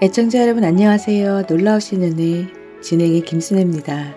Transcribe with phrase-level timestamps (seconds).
[0.00, 1.46] 애청자 여러분 안녕하세요.
[1.48, 2.46] 놀라우신 은혜
[2.80, 4.14] 진행의 김순혜입니다.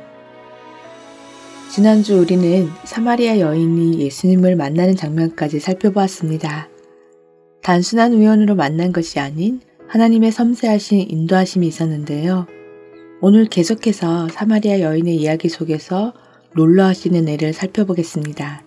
[1.71, 6.69] 지난주 우리는 사마리아 여인이 예수님을 만나는 장면까지 살펴보았습니다.
[7.63, 12.45] 단순한 우연으로 만난 것이 아닌 하나님의 섬세하신 인도하심이 있었는데요.
[13.19, 16.13] 오늘 계속해서 사마리아 여인의 이야기 속에서
[16.55, 18.63] 놀라우시는 애를 살펴보겠습니다.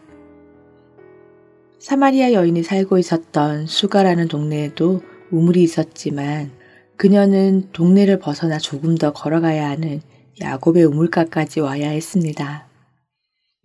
[1.79, 6.64] 사마리아 여인이 살고 있었던 수가라는 동네에도 우물이 있었지만
[6.97, 10.01] 그녀는 동네를 벗어나 조금 더 걸어가야 하는
[10.41, 12.67] 야곱의 우물가까지 와야 했습니다.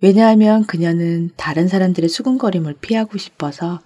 [0.01, 3.81] 왜냐하면 그녀는 다른 사람들의 수군거림을 피하고 싶어서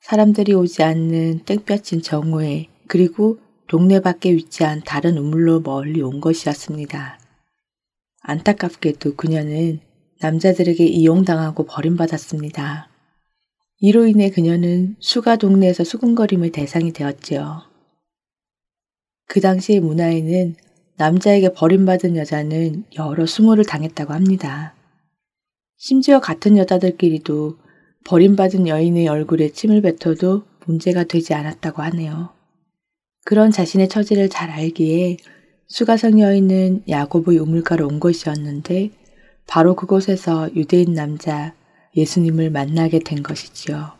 [0.00, 7.18] 사람들이 오지 않는 땡볕진 정오에 그리고 동네 밖에 위치한 다른 우물로 멀리 온 것이었습니다.
[8.20, 9.80] 안타깝게도 그녀는
[10.20, 12.88] 남자들에게 이용당하고 버림받았습니다.
[13.80, 17.73] 이로 인해 그녀는 수가 동네에서 수군거림의 대상이 되었지요.
[19.34, 20.54] 그 당시의 문화에는
[20.96, 24.76] 남자에게 버림받은 여자는 여러 수모를 당했다고 합니다.
[25.76, 27.58] 심지어 같은 여자들끼리도
[28.04, 32.30] 버림받은 여인의 얼굴에 침을 뱉어도 문제가 되지 않았다고 하네요.
[33.24, 35.16] 그런 자신의 처지를 잘 알기에
[35.66, 38.92] 수가성 여인은 야곱의 우물가로 온 것이었는데
[39.48, 41.56] 바로 그곳에서 유대인 남자
[41.96, 43.94] 예수님을 만나게 된 것이지요.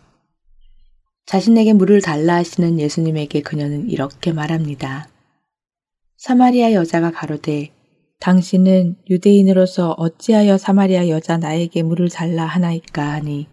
[1.26, 5.08] 자신에게 물을 달라 하시는 예수님에게 그녀는 이렇게 말합니다.
[6.24, 7.68] 사마리아 여자가 가로되
[8.18, 13.46] 당신은 유대인으로서 어찌하여 사마리아 여자 나에게 물을 달라 하나이까 하니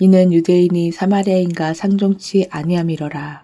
[0.00, 3.42] 이는 유대인이 사마리아인가 상종치 아니함이러라.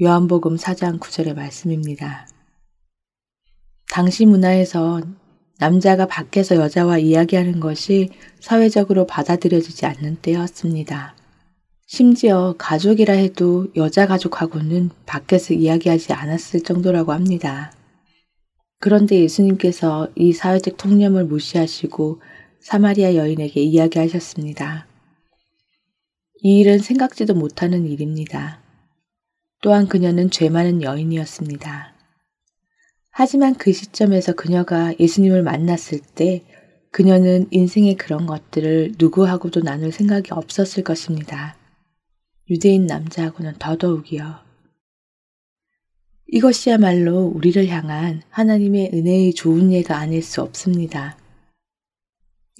[0.00, 2.28] 요한복음 4장 9절의 말씀입니다.
[3.90, 5.16] 당시 문화에선
[5.58, 11.16] 남자가 밖에서 여자와 이야기하는 것이 사회적으로 받아들여지지 않는 때였습니다.
[11.88, 17.72] 심지어 가족이라 해도 여자 가족하고는 밖에서 이야기하지 않았을 정도라고 합니다.
[18.80, 22.20] 그런데 예수님께서 이 사회적 통념을 무시하시고
[22.60, 24.86] 사마리아 여인에게 이야기하셨습니다.
[26.42, 28.62] 이 일은 생각지도 못하는 일입니다.
[29.60, 31.94] 또한 그녀는 죄 많은 여인이었습니다.
[33.10, 36.44] 하지만 그 시점에서 그녀가 예수님을 만났을 때
[36.92, 41.56] 그녀는 인생의 그런 것들을 누구하고도 나눌 생각이 없었을 것입니다.
[42.48, 44.47] 유대인 남자하고는 더더욱이요.
[46.28, 51.16] 이것이야말로 우리를 향한 하나님의 은혜의 좋은 예가 아닐 수 없습니다.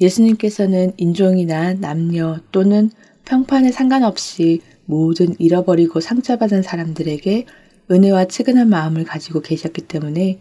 [0.01, 2.91] 예수님께서는 인종이나 남녀 또는
[3.25, 7.45] 평판에 상관없이 모든 잃어버리고 상처받은 사람들에게
[7.91, 10.39] 은혜와 측은한 마음을 가지고 계셨기 때문에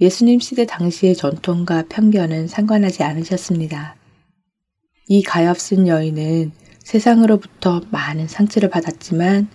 [0.00, 3.96] 예수님 시대 당시의 전통과 편견은 상관하지 않으셨습니다.
[5.08, 9.48] 이 가엾은 여인은 세상으로부터 많은 상처를 받았지만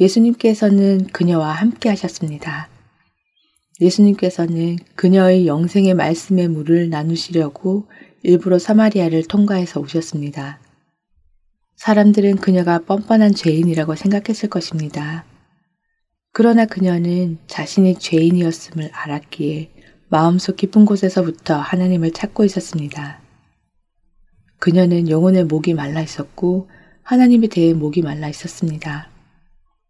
[0.00, 2.68] 예수님께서는 그녀와 함께 하셨습니다.
[3.80, 7.88] 예수님께서는 그녀의 영생의 말씀의 물을 나누시려고
[8.22, 10.60] 일부러 사마리아를 통과해서 오셨습니다.
[11.76, 15.24] 사람들은 그녀가 뻔뻔한 죄인이라고 생각했을 것입니다.
[16.32, 19.70] 그러나 그녀는 자신이 죄인이었음을 알았기에
[20.08, 23.20] 마음속 깊은 곳에서부터 하나님을 찾고 있었습니다.
[24.58, 26.68] 그녀는 영혼의 목이 말라 있었고
[27.02, 29.08] 하나님에 대해 목이 말라 있었습니다.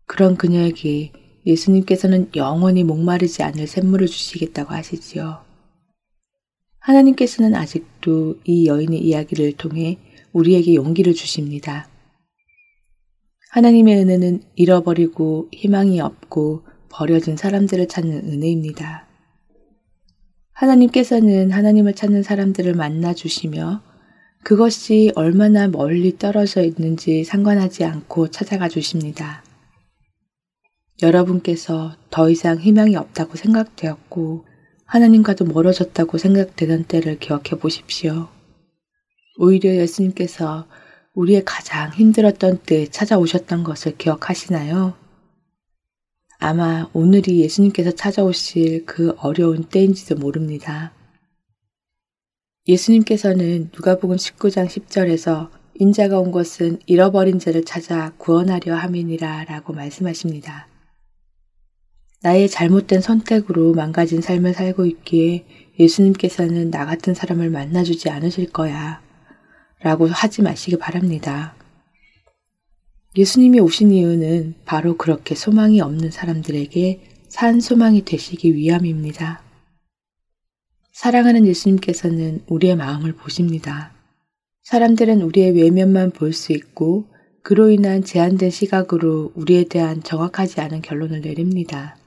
[0.09, 1.13] 그런 그녀에게
[1.47, 5.45] 예수님께서는 영원히 목마르지 않을 샘물을 주시겠다고 하시지요.
[6.81, 9.99] 하나님께서는 아직도 이 여인의 이야기를 통해
[10.33, 11.89] 우리에게 용기를 주십니다.
[13.51, 19.07] 하나님의 은혜는 잃어버리고 희망이 없고 버려진 사람들을 찾는 은혜입니다.
[20.53, 23.83] 하나님께서는 하나님을 찾는 사람들을 만나 주시며
[24.43, 29.43] 그것이 얼마나 멀리 떨어져 있는지 상관하지 않고 찾아가 주십니다.
[31.01, 34.45] 여러분께서 더 이상 희망이 없다고 생각되었고
[34.85, 38.29] 하나님과도 멀어졌다고 생각되던 때를 기억해 보십시오.
[39.39, 40.67] 오히려 예수님께서
[41.15, 44.95] 우리의 가장 힘들었던 때 찾아오셨던 것을 기억하시나요?
[46.39, 50.93] 아마 오늘이 예수님께서 찾아오실 그 어려운 때인지도 모릅니다.
[52.67, 60.69] 예수님께서는 누가복음 19장 10절에서 인자가 온 것은 잃어버린 자를 찾아 구원하려 함이니라 라고 말씀하십니다.
[62.23, 65.45] 나의 잘못된 선택으로 망가진 삶을 살고 있기에
[65.79, 69.01] 예수님께서는 나 같은 사람을 만나주지 않으실 거야
[69.83, 71.55] 라고 하지 마시기 바랍니다.
[73.17, 79.43] 예수님이 오신 이유는 바로 그렇게 소망이 없는 사람들에게 산 소망이 되시기 위함입니다.
[80.93, 83.93] 사랑하는 예수님께서는 우리의 마음을 보십니다.
[84.65, 87.07] 사람들은 우리의 외면만 볼 수 있고
[87.45, 91.98] 그로 인한 제한된 시각으로 우리에 대한 정확하지 않은 결론을 내립니다.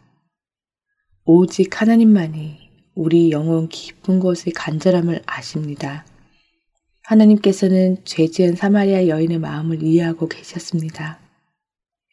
[1.34, 2.58] 오직 하나님만이
[2.94, 6.06] 우리 영혼 깊은 곳의 간절함을 아십니다.
[7.04, 11.20] 하나님께서는 죄 지은 사마리아 여인의 마음을 이해하고 계셨습니다.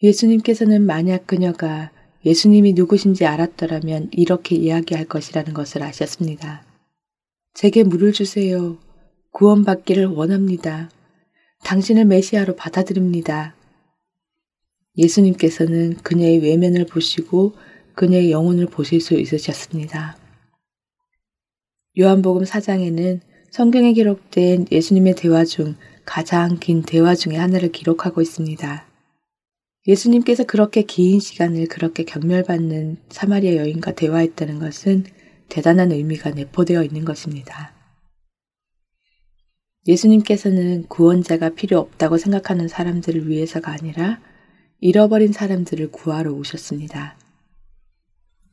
[0.04, 1.90] 예수님께서는 만약 그녀가
[2.24, 6.64] 예수님이 누구신지 알았더라면 이렇게 이야기할 것이라는 것을 아셨습니다.
[7.54, 8.78] 제게 물을 주세요.
[9.32, 10.90] 구원받기를 원합니다.
[11.64, 13.56] 당신을 메시아로 받아들입니다.
[14.96, 17.54] 예수님께서는 그녀의 외면을 보시고
[17.98, 20.16] 그녀의 영혼을 보실 수 있으셨습니다.
[21.98, 23.18] 요한복음 4장에는
[23.50, 25.74] 성경에 기록된 예수님의 대화 중
[26.04, 28.86] 가장 긴 대화 중의 하나를 기록하고 있습니다.
[29.88, 35.04] 예수님께서 그렇게 긴 시간을 그렇게 경멸받는 사마리아 여인과 대화했다는 것은
[35.48, 37.74] 대단한 의미가 내포되어 있는 것입니다.
[39.88, 44.20] 예수님께서는 구원자가 필요 없다고 생각하는 사람들을 위해서가 아니라
[44.78, 47.17] 잃어버린 사람들을 구하러 오셨습니다.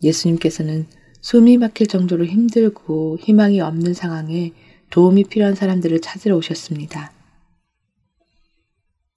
[0.03, 0.87] 예수님께서는
[1.21, 4.53] 숨이 막힐 정도로 힘들고 희망이 없는 상황에
[4.89, 7.11] 도움이 필요한 사람들을 찾으러 오셨습니다.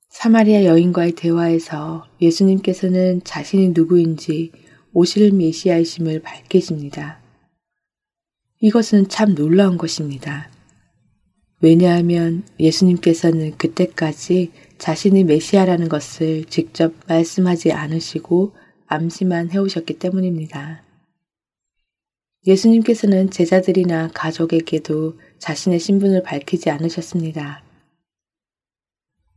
[0.08, 4.52] 사마리아 여인과의 대화에서 예수님께서는 자신이 누구인지
[4.92, 7.20] 오실 메시아이심을 밝히십니다.
[8.60, 10.50] 이것은 참 놀라운 것입니다.
[11.60, 18.54] 왜냐하면 예수님께서는 그때까지 자신이 메시아라는 것을 직접 말씀하지 않으시고
[18.88, 20.82] 암시만 해오셨기 때문입니다.
[22.46, 27.62] 예수님께서는 제자들이나 가족에게도 자신의 신분을 밝히지 않으셨습니다.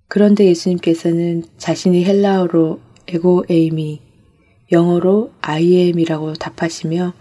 [0.07, 4.01] 그런데 예수님께서는 자신이 헬라어로 에고 에이미,
[4.71, 7.13] 영어로 아이엠이라고 답하시며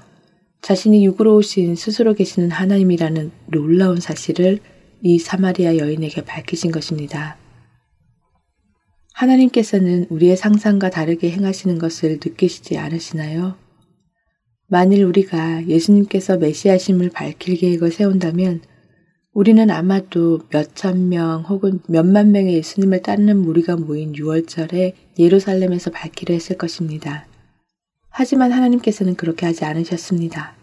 [0.62, 4.61] 자신이 육으로 오신 스스로 계시는 하나님이라는 놀라운 사실을
[5.03, 7.40] 이 사마리아 여인에게 밝히신 것입니다.
[9.20, 13.55] 하나님께서는 우리의 상상과 다르게 행하시는 것을 느끼시지 않으시나요?
[14.67, 18.62] 만일 우리가 예수님께서 메시아심을 밝힐 계획을 세운다면
[19.34, 26.56] 우리는 아마도 몇천 명 혹은 몇만 명의 예수님을 따르는 무리가 모인 6월절에 예루살렘에서 밝히려 했을
[26.56, 27.26] 것입니다.
[28.08, 30.55] 하지만 하나님께서는 그렇게 하지 않으셨습니다.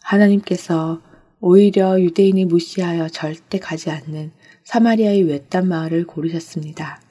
[0.00, 1.02] 하나님께서
[1.38, 4.32] 오히려 유대인이 무시하여 절대 가지 않는
[4.64, 7.03] 사마리아의 외딴 마을을 고르셨습니다.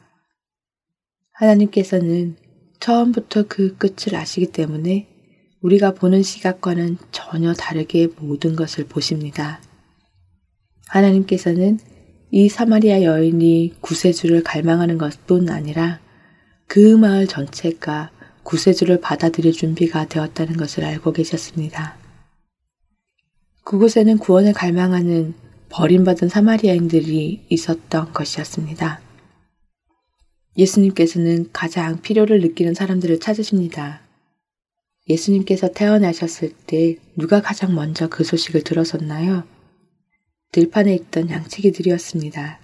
[1.33, 2.35] 하나님께서는
[2.79, 5.07] 처음부터 그 끝을 아시기 때문에
[5.61, 9.61] 우리가 보는 시각과는 전혀 다르게 모든 것을 보십니다.
[10.87, 11.79] 하나님께서는
[12.31, 15.99] 이 사마리아 여인이 구세주를 갈망하는 것뿐 아니라
[16.67, 18.11] 그 마을 전체가
[18.43, 21.97] 구세주를 받아들일 준비가 되었다는 것을 알고 계셨습니다.
[23.63, 25.33] 그곳에는 구원을 갈망하는
[25.69, 28.99] 버림받은 사마리아인들이 있었던 것이었습니다.
[30.57, 34.01] 예수님께서는 가장 필요를 느끼는 사람들을 찾으십니다.
[35.09, 39.43] 예수님께서 태어나셨을 때 누가 가장 먼저 그 소식을 들었었나요?
[40.51, 42.59] 들판에 있던 양치기들이었습니다.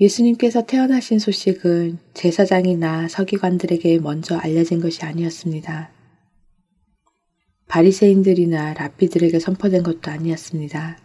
[0.00, 5.92] 예수님께서 태어나신 소식은 제사장이나 서기관들에게 먼저 알려진 것이 아니었습니다.
[7.68, 10.98] 바리새인들이나 라피들에게 선포된 것도 아니었습니다.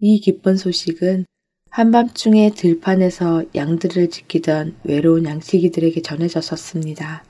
[0.00, 1.24] 이 기쁜 소식은
[1.70, 7.24] 한밤중에 들판에서 양들을 지키던 외로운 양치기들에게 전해졌었습니다.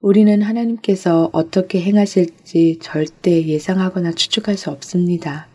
[0.00, 5.48] 우리는 하나님께서 어떻게 행하실지 절대 예상하거나 추측할 수 없습니다.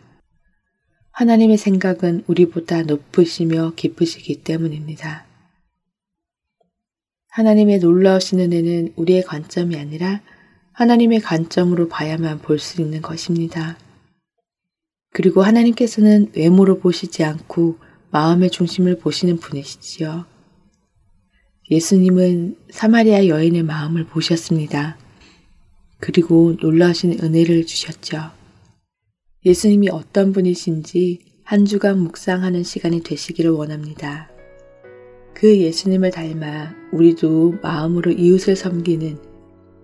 [1.10, 5.26] 하나님의 생각은 우리보다 높으시며 깊으시기 때문입니다.
[7.30, 10.20] 하나님의 놀라우신 은혜는 우리의 관점이 아니라
[10.72, 13.76] 하나님의 관점으로 봐야만 볼 수 있는 것입니다.
[15.18, 17.78] 그리고 하나님께서는 외모로 보시지 않고
[18.12, 20.26] 마음의 중심을 보시는 분이시지요.
[21.72, 24.96] 예수님은 사마리아 여인의 마음을 보셨습니다.
[25.98, 28.30] 그리고 놀라우신 은혜를 주셨죠.
[29.44, 34.30] 예수님이 어떤 분이신지 한 주간 묵상하는 시간이 되시기를 원합니다.
[35.34, 39.18] 그 예수님을 닮아 우리도 마음으로 이웃을 섬기는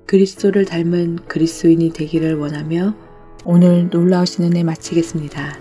[0.07, 3.14] 그리스도를 닮은 그리스도인이 되기를 원하며
[3.47, 5.59] 오늘 놀라우신 은혜 마치겠습니다.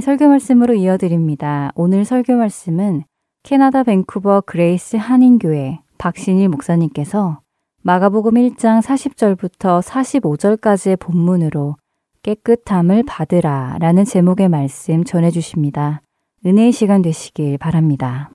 [0.00, 1.72] 설교 말씀으로 이어드립니다.
[1.74, 3.04] 오늘 설교 말씀은
[3.42, 7.40] 캐나다 밴쿠버 그레이스 한인교회 박신일 목사님께서
[7.82, 11.76] 마가복음 1장 40절부터 45절까지의 본문으로
[12.22, 16.02] 깨끗함을 받으라 라는 제목의 말씀 전해주십니다.
[16.44, 18.30] 은혜의 시간 되시길 바랍니다.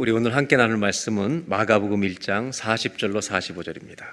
[0.00, 4.06] 우리 오늘 함께 나눌 말씀은 마가복음 1장 40절로 45절입니다.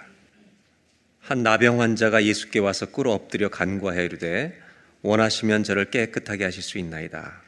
[1.21, 4.59] 한 나병 환자가 예수께 와서 꿇어 엎드려 간구하여 이르되
[5.01, 7.41] 원하시면 저를 깨끗하게 하실 수 있나이다.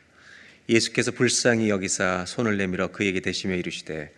[0.69, 4.13] 예수께서 불쌍히 여기사 손을 내밀어 그에게 대시며 이르시되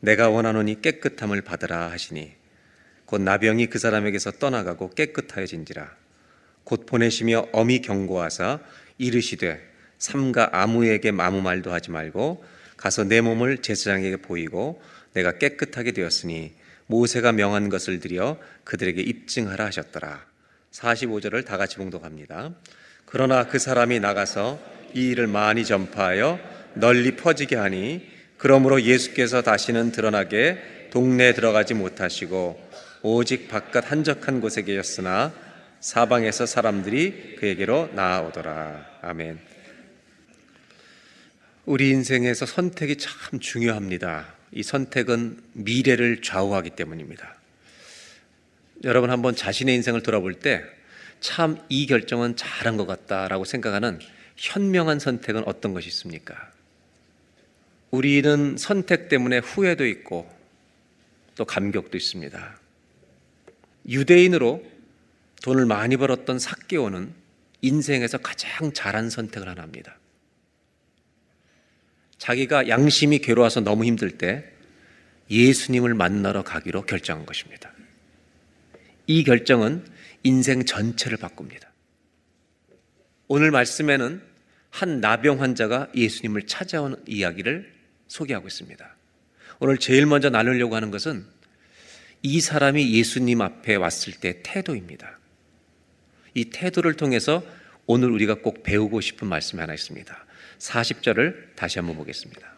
[0.00, 2.34] 내가 원하노니 깨끗함을 받으라 하시니
[3.06, 5.90] 곧 나병이 그 사람에게서 떠나가고 깨끗하여진지라
[6.64, 8.60] 곧 보내시며 엄히 경고하사
[8.98, 9.66] 이르시되
[9.96, 12.44] 삼가 아무에게 아무 말도 하지 말고
[12.84, 14.78] 가서 내 몸을 제사장에게 보이고
[15.14, 16.52] 내가 깨끗하게 되었으니
[16.86, 20.22] 모세가 명한 것을 드려 그들에게 입증하라 하셨더라.
[20.70, 22.52] 45절을 다 같이 봉독합니다.
[23.06, 24.60] 그러나 그 사람이 나가서
[24.92, 26.38] 이 일을 많이 전파하여
[26.74, 30.58] 널리 퍼지게 하니 그러므로 예수께서 다시는 드러나게
[30.90, 32.68] 동네에 들어가지 못하시고
[33.00, 35.32] 오직 바깥 한적한 곳에 계셨으나
[35.80, 38.98] 사방에서 사람들이 그에게로 나아오더라.
[39.00, 39.53] 아멘.
[41.66, 44.34] 우리 인생에서 선택이 참 중요합니다.
[44.52, 47.34] 이 선택은 미래를 좌우하기 때문입니다.
[48.84, 50.62] 여러분 한번 자신의 인생을 돌아볼 때
[51.24, 53.98] 참 이 결정은 잘한 것 같다라고 생각하는
[54.36, 56.52] 현명한 선택은 어떤 것이 있습니까?
[57.90, 60.30] 우리는 선택 때문에 후회도 있고
[61.34, 62.58] 또 감격도 있습니다.
[63.88, 64.62] 유대인으로
[65.42, 67.14] 돈을 많이 벌었던 사개오는
[67.62, 69.96] 인생에서 가장 잘한 선택을 하나 합니다.
[72.24, 74.50] 자기가 양심이 괴로워서 너무 힘들 때
[75.30, 77.70] 예수님을 만나러 가기로 결정한 것입니다.
[79.06, 79.84] 이 결정은
[80.22, 81.70] 인생 전체를 바꿉니다.
[83.28, 84.22] 오늘 말씀에는
[84.70, 87.70] 한 나병 환자가 예수님을 찾아온 이야기를
[88.08, 88.96] 소개하고 있습니다.
[89.60, 91.26] 오늘 제일 먼저 나누려고 하는 것은
[92.22, 95.18] 이 사람이 예수님 앞에 왔을 때 태도입니다.
[96.32, 97.44] 이 태도를 통해서
[97.84, 100.23] 오늘 우리가 꼭 배우고 싶은 말씀이 하나 있습니다.
[100.58, 102.54] 40절을 다시 한번 보겠습니다.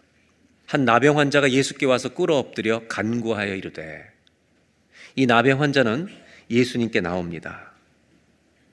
[0.67, 4.05] 한 나병 환자가 예수께 와서 꿇어 엎드려 간구하여 이르되
[5.15, 6.09] 이 나병 환자는
[6.51, 7.73] 예수님께 나옵니다.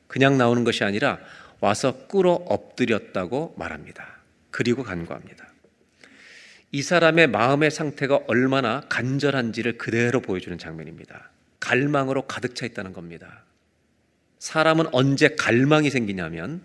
[0.07, 1.19] 그냥 나오는 것이 아니라
[1.59, 4.17] 와서 꿇어 엎드렸다고 말합니다.
[4.51, 5.47] 그리고 간구합니다.
[6.71, 11.29] 이 사람의 마음의 상태가 얼마나 간절한지를 그대로 보여주는 장면입니다.
[11.59, 13.43] 갈망으로 가득 차 있다는 겁니다.
[14.39, 16.61] 사람은 언제 갈망이 생기냐면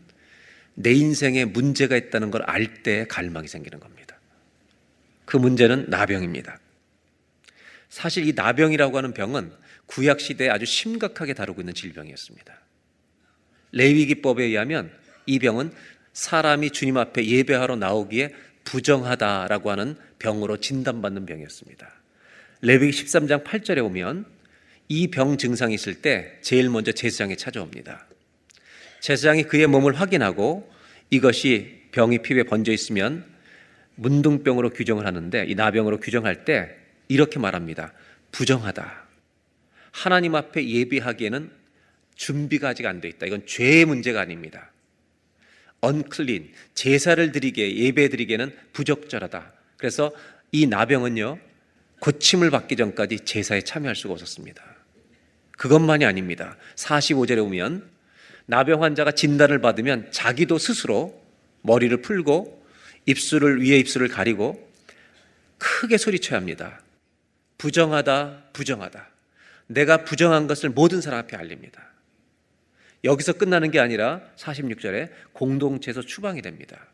[0.80, 4.18] 내 인생에 문제가 있다는 걸 알 때 갈망이 생기는 겁니다.
[5.24, 6.58] 그 문제는 나병입니다.
[7.88, 9.52] 사실 이 나병이라고 하는 병은
[9.86, 12.58] 구약 시대에 아주 심각하게 다루고 있는 질병이었습니다.
[13.72, 14.90] 레위기법에 의하면
[15.26, 15.72] 이 병은
[16.12, 21.90] 사람이 주님 앞에 예배하러 나오기에 부정하다라고 하는 병으로 진단받는 병이었습니다.
[22.62, 24.26] 레위기 13장 8절에 보면
[24.88, 28.07] 이 병 증상이 있을 때 제일 먼저 제사장에 찾아옵니다.
[29.00, 30.70] 제사장이 그의 몸을 확인하고
[31.10, 33.24] 이것이 병이 피부에 번져 있으면
[33.96, 36.76] 문둥병으로 규정을 하는데 이 나병으로 규정할 때
[37.08, 37.92] 이렇게 말합니다.
[38.32, 39.08] 부정하다.
[39.90, 41.50] 하나님 앞에 예비하기에는
[42.14, 43.26] 준비가 아직 안 돼 있다.
[43.26, 44.70] 이건 죄의 문제가 아닙니다.
[45.84, 49.52] unclean, 제사를 드리게, 예배 드리기에는 부적절하다.
[49.76, 50.12] 그래서
[50.50, 51.38] 이 나병은요,
[52.00, 54.62] 고침을 받기 전까지 제사에 참여할 수가 없었습니다.
[55.52, 56.56] 그것만이 아닙니다.
[56.76, 57.88] 45절에 보면
[58.50, 61.22] 나병 환자가 진단을 받으면 자기도 스스로
[61.60, 62.66] 머리를 풀고
[63.04, 64.72] 입술을 위에 입술을 가리고
[65.58, 66.80] 크게 소리쳐야 합니다.
[67.58, 69.06] 부정하다, 부정하다.
[69.66, 71.92] 내가 부정한 것을 모든 사람 앞에 알립니다.
[73.04, 76.86] 여기서 끝나는 게 아니라 46절에 공동체에서 추방이 됩니다.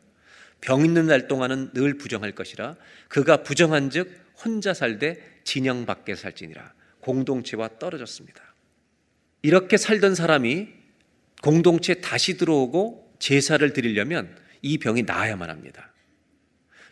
[0.60, 2.74] 병 있는 날 동안은 늘 부정할 것이라
[3.06, 4.10] 그가 부정한 즉
[4.44, 8.42] 혼자 살되 진영 밖에 살지니라 공동체와 떨어졌습니다.
[9.42, 10.83] 이렇게 살던 사람이
[11.44, 15.92] 공동체에 다시 들어오고 제사를 드리려면 이 병이 나아야만 합니다.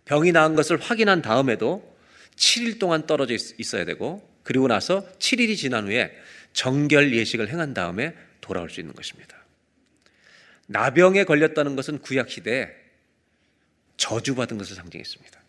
[0.04, 1.96] 병이 나은 것을 확인한 다음에도
[2.36, 6.14] 7일 동안 떨어져 있어야 되고 그리고 나서 7일이 지난 후에
[6.52, 9.38] 정결 예식을 행한 다음에 돌아올 수 있는 것입니다.
[10.66, 12.68] 나병에 걸렸다는 것은 구약 시대에
[13.96, 15.40] 저주받은 것을 상징했습니다.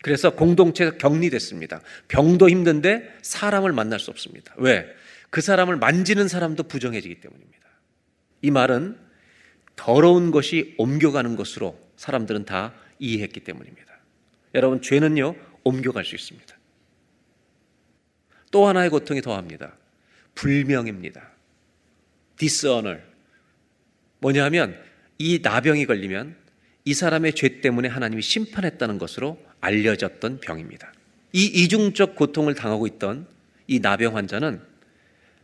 [0.00, 1.82] 그래서 공동체가 격리됐습니다.
[2.06, 4.54] 병도 힘든데 사람을 만날 수 없습니다.
[4.56, 4.86] 왜?
[5.28, 7.57] 그 사람을 만지는 사람도 부정해지기 때문입니다.
[8.42, 8.98] 이 말은
[9.76, 13.86] 더러운 것이 옮겨가는 것으로 사람들은 다 이해했기 때문입니다.
[14.54, 16.56] 여러분, 죄는요, 옮겨갈 수 있습니다.
[18.50, 19.76] 또 하나의 고통이 더합니다.
[20.34, 21.30] 불명입니다.
[22.36, 23.00] dishonor.
[24.20, 24.80] 뭐냐면
[25.18, 26.36] 이 나병이 걸리면
[26.84, 30.92] 이 사람의 죄 때문에 하나님이 심판했다는 것으로 알려졌던 병입니다.
[31.32, 33.26] 이 이중적 고통을 당하고 있던
[33.66, 34.62] 이 나병 환자는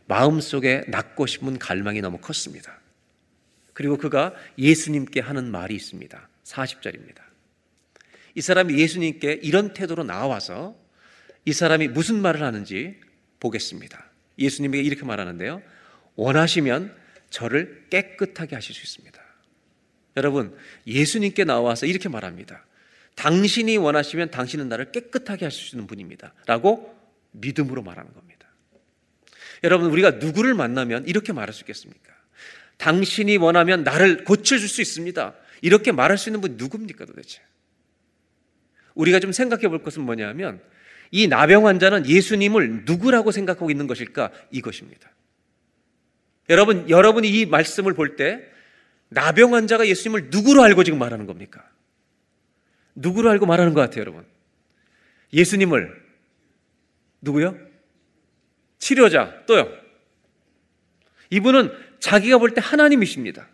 [0.07, 2.79] 마음속에 낫고 싶은 갈망이 너무 컸습니다.
[3.75, 6.29] 그리고 그가 예수님께 하는 말이 있습니다.
[6.45, 7.21] 40절입니다.
[8.33, 10.77] 이 사람이 예수님께 이런 태도로 나와서
[11.43, 12.95] 이 사람이 무슨 말을 하는지
[13.41, 14.09] 보겠습니다.
[14.39, 15.61] 예수님에게 이렇게 말하는데요.
[16.15, 16.95] 원하시면
[17.29, 19.21] 저를 깨끗하게 하실 수 있습니다.
[20.15, 20.55] 여러분,
[20.87, 22.65] 예수님께 나와서 이렇게 말합니다.
[23.15, 26.33] 당신이 원하시면 당신은 나를 깨끗하게 하실 수 있는 분입니다.
[26.45, 26.97] 라고
[27.31, 28.47] 믿음으로 말하는 겁니다.
[29.65, 32.14] 여러분, 우리가 누구를 만나면 이렇게 말할 수 있겠습니까?
[32.77, 35.33] 당신이 원하면 나를 고쳐줄 수 있습니다.
[35.61, 37.41] 이렇게 말할 수 있는 분 누굽니까 도대체?
[38.93, 40.61] 우리가 좀 생각해 볼 것은 뭐냐면
[41.11, 44.31] 이 나병 환자는 예수님을 누구라고 생각하고 있는 것일까?
[44.51, 45.11] 이것입니다.
[46.49, 48.41] 여러분, 여러분이 이 말씀을 볼 때
[49.09, 51.69] 나병 환자가 예수님을 누구로 알고 지금 말하는 겁니까?
[52.95, 54.25] 누구로 알고 말하는 것 같아요, 여러분?
[55.33, 56.03] 예수님을
[57.21, 57.57] 누구요?
[58.79, 59.69] 치료자 또요.
[61.29, 61.71] 이분은
[62.05, 63.47] 자기가 볼 때 하나님이십니다.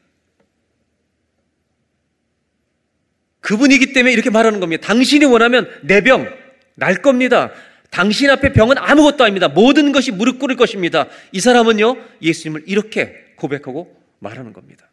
[3.39, 4.85] 그분이기 때문에 이렇게 말하는 겁니다.
[4.85, 6.27] 당신이 원하면 내 병
[6.75, 7.51] 날 겁니다.
[7.89, 9.47] 당신 앞에 병은 아무것도 아닙니다.
[9.47, 11.07] 모든 것이 무릎 꿇을 것입니다.
[11.31, 14.89] 이 사람은요, 예수님을 이렇게 고백하고 말하는 겁니다.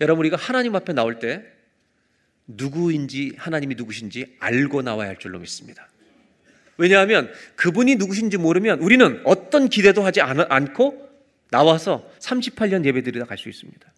[0.00, 1.42] 여러분, 우리가 하나님 앞에 나올 때
[2.46, 5.88] 누구인지, 하나님이 누구신지 알고 나와야 할 줄로 믿습니다.
[6.76, 11.05] 왜냐하면 그분이 누구신지 모르면 우리는 어떤 기대도 하지 않고
[11.50, 13.92] 나와서 38년 예배드리다 갈 수 있습니다.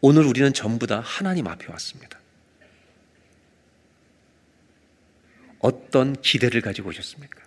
[0.00, 2.18] 오늘 우리는 전부 다 하나님 앞에 왔습니다.
[5.60, 7.40] 어떤 기대를 가지고 오셨습니까?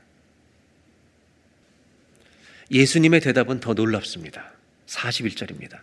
[2.72, 4.54] 예수님의 대답은 더 놀랍습니다.
[4.88, 5.82] 41절입니다.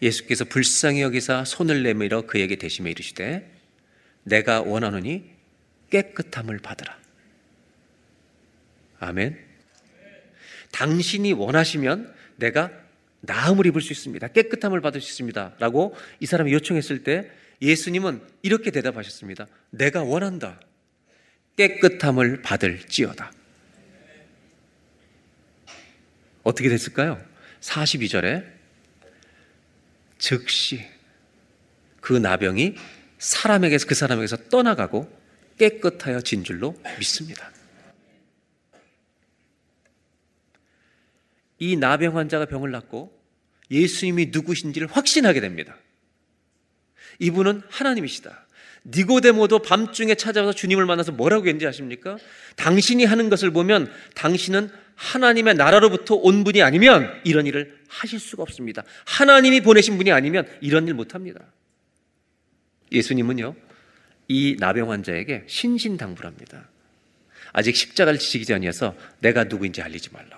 [0.00, 3.52] 예수께서 불쌍히 여기사 손을 내밀어 그에게 대심에 이르시되
[4.22, 5.28] 내가 원하노니
[5.90, 6.96] 깨끗함을 받으라.
[9.00, 9.47] 아멘.
[10.78, 12.70] 당신이 원하시면 내가
[13.20, 14.28] 나음을 입을 수 있습니다.
[14.28, 15.56] 깨끗함을 받을 수 있습니다.
[15.58, 17.28] 라고 이 사람이 요청했을 때
[17.60, 19.48] 예수님은 이렇게 대답하셨습니다.
[19.70, 20.60] 내가 원한다.
[21.56, 23.32] 깨끗함을 받을지어다.
[26.44, 27.20] 어떻게 됐을까요?
[27.60, 28.46] 42절에
[30.18, 30.86] 즉시
[32.00, 32.76] 그 나병이
[33.18, 35.12] 사람에게서 그 사람에게서 떠나가고
[35.58, 37.50] 깨끗하여 진 줄로 믿습니다.
[41.58, 43.16] 이 나병 환자가 병을 낫고
[43.70, 45.76] 예수님이 누구신지를 확신하게 됩니다.
[47.18, 48.46] 이분은 하나님이시다.
[48.86, 52.16] 니고데모도 밤중에 찾아와서 주님을 만나서 뭐라고 했는지 아십니까?
[52.56, 58.84] 당신이 하는 것을 보면 당신은 하나님의 나라로부터 온 분이 아니면 이런 일을 하실 수가 없습니다.
[59.04, 61.40] 하나님이 보내신 분이 아니면 이런 일 못 합니다.
[62.90, 63.54] 예수님은요,
[64.28, 66.68] 이 나병 환자에게 신신당부합니다.
[67.52, 70.37] 아직 십자가를 지시기 전이어서 내가 누구인지 알리지 말라고.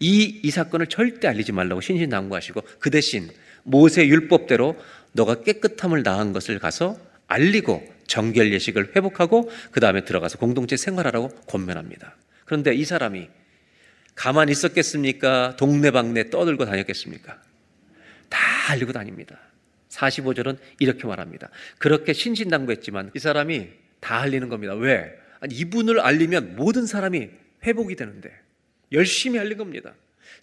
[0.00, 3.28] 이, 이 사건을 절대 알리지 말라고 신신당부하시고 그 대신
[3.62, 4.76] 모세 율법대로
[5.12, 12.16] 너가 깨끗함을 나은 것을 가서 알리고 정결 예식을 회복하고 그 다음에 들어가서 공동체 생활하라고 권면합니다.
[12.44, 13.28] 그런데 이 사람이
[14.14, 15.56] 가만히 있었겠습니까?
[15.56, 17.40] 동네방네 떠들고 다녔겠습니까?
[18.28, 18.38] 다
[18.70, 19.38] 알리고 다닙니다.
[19.90, 21.50] 45절은 이렇게 말합니다.
[21.78, 23.68] 그렇게 신신당부했지만 이 사람이
[24.00, 24.74] 다 알리는 겁니다.
[24.74, 25.12] 왜?
[25.40, 27.28] 아니, 이분을 알리면 모든 사람이
[27.64, 28.30] 회복이 되는데
[28.92, 29.94] 열심히 알린 겁니다.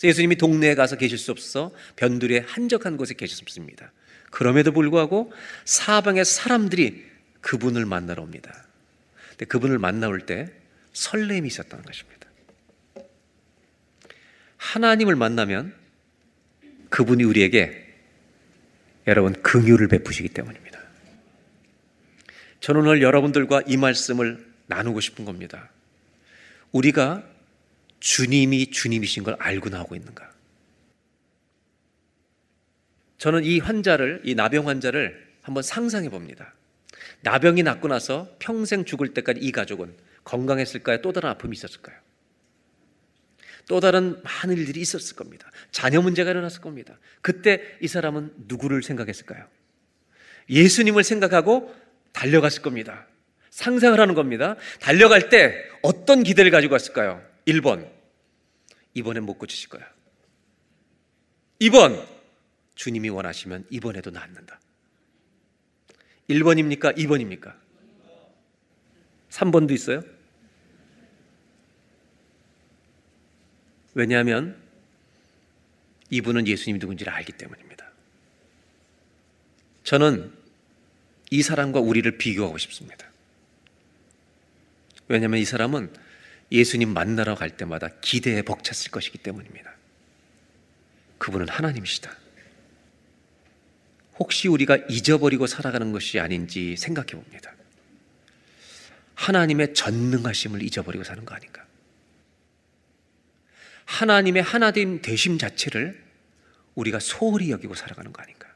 [0.03, 3.91] 예수님이 동네에 가서 계실 수 없어 변두리에 한적한 곳에 계셨습니다.
[4.29, 5.31] 그럼에도 불구하고
[5.63, 7.05] 사방의 사람들이
[7.41, 8.65] 그분을 만나러 옵니다.
[9.29, 10.51] 근데 그분을 만나올 때
[10.93, 12.27] 설렘이 있었다는 것입니다.
[14.57, 15.73] 하나님을 만나면
[16.89, 17.85] 그분이 우리에게
[19.07, 20.79] 여러분 긍휼을 베푸시기 때문입니다.
[22.59, 25.69] 저는 오늘 여러분들과 이 말씀을 나누고 싶은 겁니다.
[26.71, 27.23] 우리가
[28.05, 30.31] 주님이 주님이신 걸 알고 나오고 있는가?
[33.17, 36.53] 저는 이 환자를, 이 나병 환자를 한번 상상해 봅니다.
[37.21, 41.01] 나병이 낫고 나서 평생 죽을 때까지 이 가족은 건강했을까요?
[41.01, 41.97] 또 다른 아픔이 있었을까요?
[43.67, 45.49] 또 다른 많은 일들이 있었을 겁니다.
[45.71, 46.99] 자녀 문제가 일어났을 겁니다.
[47.21, 49.47] 그때 이 사람은 누구를 생각했을까요?
[50.47, 51.73] 예수님을 생각하고
[52.11, 53.07] 달려갔을 겁니다.
[53.49, 54.57] 상상을 하는 겁니다.
[54.79, 57.23] 달려갈 때 어떤 기대를 가지고 갔을까요?
[57.47, 57.94] 1번.
[58.95, 59.87] 이번엔 못 고치실 거야.
[61.61, 62.15] 2번.
[62.73, 64.59] 주님이 원하시면 이번에도 낫는다.
[66.29, 66.97] 1번입니까?
[66.97, 67.55] 2번입니까?
[69.29, 70.03] 3번도 있어요?
[73.93, 74.61] 왜냐하면
[76.09, 77.89] 이분은 예수님이 누군지를 알기 때문입니다.
[79.83, 80.33] 저는
[81.31, 83.09] 이 사람과 우리를 비교하고 싶습니다.
[85.07, 85.93] 왜냐하면 이 사람은
[86.55, 89.75] 예수님 만나러 갈 때마다 기대에 벅찼을 것이기 때문입니다.
[91.17, 92.15] 그분은 하나님이시다.
[94.17, 97.53] 혹시 우리가 잊어버리고 살아가는 것이 아닌지 생각해 봅니다.
[99.15, 101.65] 하나님의 전능하심을 잊어버리고 사는 거 아닌가?
[103.85, 106.03] 하나님의 하나됨 되심 자체를
[106.75, 108.47] 우리가 소홀히 여기고 살아가는 거 아닌가?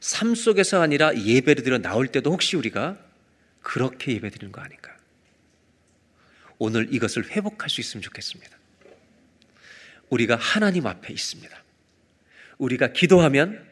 [0.00, 2.98] 삶 속에서 아니라 예배를 드려 나올 때도 혹시 우리가
[3.62, 4.93] 그렇게 예배 드리는 거 아닌가?
[6.64, 8.56] 오늘 이것을 회복할 수 있으면 좋겠습니다.
[10.08, 11.62] 우리가 하나님 앞에 있습니다.
[12.56, 13.62] 우리가 기도하면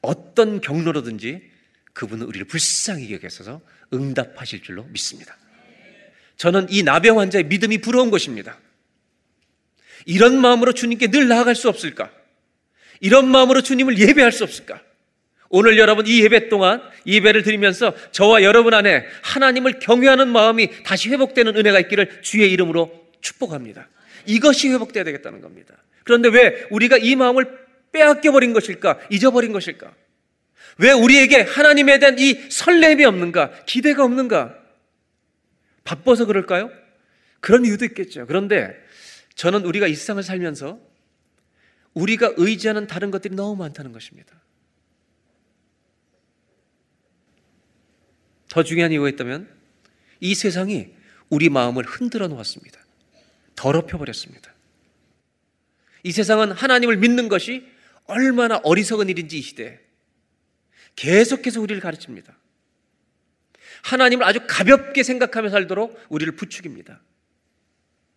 [0.00, 1.48] 어떤 경로로든지
[1.92, 3.60] 그분은 우리를 불쌍히 여겨서
[3.92, 5.36] 응답하실 줄로 믿습니다.
[6.38, 8.58] 저는 이 나병 환자의 믿음이 부러운 것입니다.
[10.04, 12.10] 이런 마음으로 주님께 늘 나아갈 수 없을까?
[12.98, 14.82] 이런 마음으로 주님을 예배할 수 없을까?
[15.50, 21.56] 오늘 여러분 이 예배 동안 예배를 드리면서 저와 여러분 안에 하나님을 경외하는 마음이 다시 회복되는
[21.56, 23.88] 은혜가 있기를 주의 이름으로 축복합니다.
[24.26, 25.74] 이것이 회복돼야 되겠다는 겁니다.
[26.04, 27.58] 그런데 왜 우리가 이 마음을
[27.90, 29.00] 빼앗겨 버린 것일까?
[29.10, 29.92] 잊어버린 것일까?
[30.78, 33.50] 왜 우리에게 하나님에 대한 이 설렘이 없는가?
[33.66, 34.54] 기대가 없는가?
[35.82, 36.70] 바빠서 그럴까요?
[37.40, 38.24] 그런 이유도 있겠죠.
[38.26, 38.76] 그런데
[39.34, 40.78] 저는 우리가 이 세상을 살면서
[41.94, 44.40] 우리가 의지하는 다른 것들이 너무 많다는 것입니다.
[48.50, 49.48] 더 중요한 이유가 있다면
[50.20, 50.88] 이 세상이
[51.30, 52.78] 우리 마음을 흔들어 놓았습니다.
[53.56, 54.52] 더럽혀 버렸습니다.
[56.02, 57.64] 이 세상은 하나님을 믿는 것이
[58.04, 59.78] 얼마나 어리석은 일인지 이 시대에
[60.96, 62.36] 계속해서 우리를 가르칩니다.
[63.82, 67.00] 하나님을 아주 가볍게 생각하며 살도록 우리를 부추깁니다.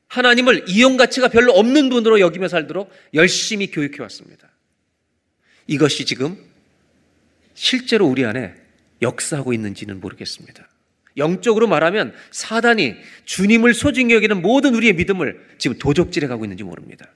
[0.07, 4.51] 하나님을 이용 가치가 별로 없는 분으로 여기며 살도록 열심히 교육해 왔습니다.
[5.67, 6.37] 이것이 지금
[7.53, 8.62] 실제로 우리 안에
[9.03, 10.67] 역사하고 있는지는 모르겠습니다.
[11.17, 17.07] 영적으로 말하면 사단이 주님을 소중히 여기는 모든 우리의 믿음을 지금 도적질해 가고 있는지 모릅니다.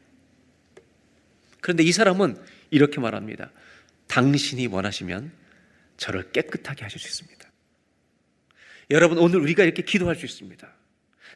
[1.62, 2.38] 그런데 이 사람은
[2.69, 3.52] 이렇게 말합니다.
[4.08, 5.32] 당신이 원하시면
[5.97, 7.38] 저를 깨끗하게 하실 수 있습니다.
[8.91, 10.67] 여러분, 오늘 우리가 이렇게 기도할 수 있습니다.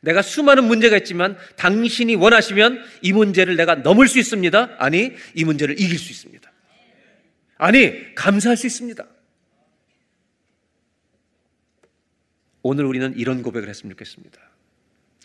[0.02, 4.76] 내가 수많은 문제가 있지만 당신이 원하시면 이 문제를 내가 넘을 수 있습니다.
[4.78, 6.50] 아니, 이 문제를 이길 수 있습니다.
[7.58, 9.06] 아니, 감사할 수 있습니다.
[12.64, 14.40] 오늘 우리는 이런 고백을 했으면 좋겠습니다.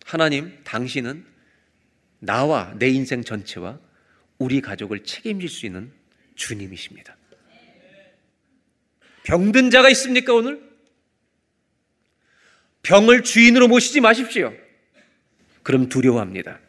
[0.04, 1.26] 하나님, 당신은
[2.18, 3.78] 나와 내 인생 전체와
[4.38, 5.92] 우리 가족을 책임질 수 있는
[6.34, 7.16] 주님이십니다.
[9.24, 10.62] 병든 자가 있습니까, 오늘?
[12.82, 14.54] 병을 주인으로 모시지 마십시오.
[15.62, 16.60] 그럼 두려워합니다.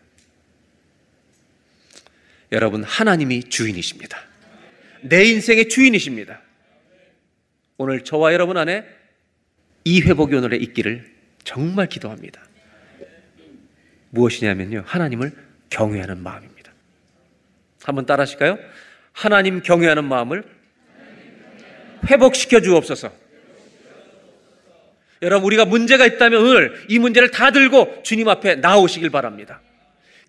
[2.51, 4.17] 여러분, 하나님이 주인이십니다.
[5.03, 6.41] 내 인생의 주인이십니다.
[7.77, 8.96] 오늘 저와 여러분 안에
[9.87, 11.05] 이 회복이 오늘에 있기를
[11.45, 12.41] 정말 기도합니다.
[14.09, 14.83] 무엇이냐면요.
[14.85, 15.31] 하나님을
[15.69, 16.73] 경외하는 마음입니다.
[17.83, 18.59] 한번 따라 하실까요?
[19.13, 20.43] 하나님 경외하는 마음을
[22.05, 23.13] 회복시켜 주옵소서.
[25.21, 29.61] 여러분, 우리가 문제가 있다면 오늘 이 문제를 다 들고 주님 앞에 나오시길 바랍니다.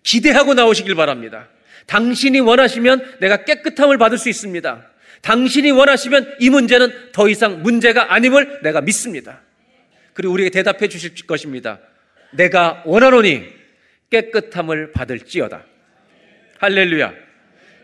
[0.03, 1.49] 기대하고 나오시길 바랍니다.
[1.85, 4.85] 당신이 원하시면 내가 깨끗함을 받을 수 있습니다.
[5.21, 9.41] 당신이 원하시면 이 문제는 더 이상 문제가 아님을 내가 믿습니다.
[10.19, 11.79] 그리고 우리에게 대답해 주실 것입니다.
[12.31, 13.41] 내가 원하노니
[14.09, 15.63] 깨끗함을 받을지어다.
[16.57, 17.13] 할렐루야.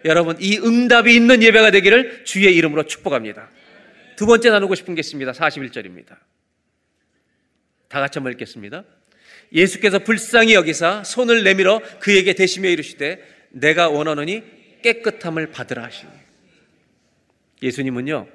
[0.03, 3.49] 여러분, 이 응답이 있는 예배가 되기를 주의 이름으로 축복합니다.
[4.17, 5.31] 두 번째 나누고 싶은 게 있습니다.
[5.31, 6.17] 41절입니다.
[7.87, 8.83] 다 같이 한번 읽겠습니다.
[9.53, 14.43] 예수께서 불쌍히 여기사 손을 내밀어 그에게 대시며 이르시되 내가 원하노니
[14.81, 16.11] 깨끗함을 받으라 하시니.
[17.61, 18.27] 예수님은요,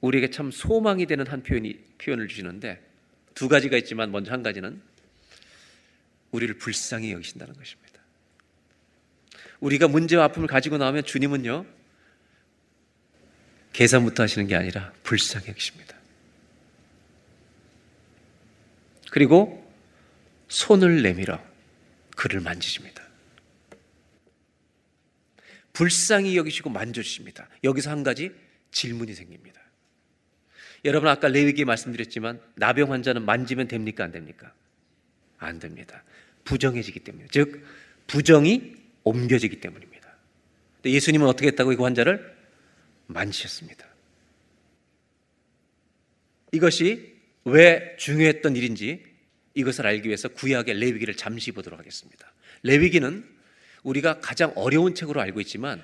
[0.00, 2.80] 우리에게 참 소망이 되는 한 표현이, 표현을 주시는데
[3.34, 4.80] 두 가지가 있지만 먼저 한 가지는
[6.30, 7.88] 우리를 불쌍히 여기신다는 것입니다.
[9.60, 11.66] 우리가 문제와 아픔을 가지고 나오면 주님은요,
[13.72, 15.96] 계산부터 하시는 게 아니라 불쌍히 여기십니다.
[19.10, 19.68] 그리고
[20.48, 21.42] 손을 내밀어
[22.16, 23.02] 그를 만지십니다.
[25.72, 27.48] 불쌍히 여기시고 만져주십니다.
[27.62, 28.32] 여기서 한 가지
[28.72, 29.60] 질문이 생깁니다.
[30.84, 34.52] 여러분 아까 레위기 말씀드렸지만 나병 환자는 만지면 됩니까 안 됩니까?
[35.38, 36.02] 안 됩니다.
[36.44, 37.64] 부정해지기 때문에 즉
[38.06, 40.08] 부정이 옮겨지기 때문입니다.
[40.84, 42.36] 예수님은 어떻게 했다고 그 환자를
[43.06, 43.86] 만지셨습니다.
[46.52, 49.04] 이것이 왜 중요했던 일인지
[49.54, 52.32] 이것을 알기 위해서 구약의 레위기를 잠시 보도록 하겠습니다.
[52.62, 53.24] 레위기는
[53.82, 55.82] 우리가 가장 어려운 책으로 알고 있지만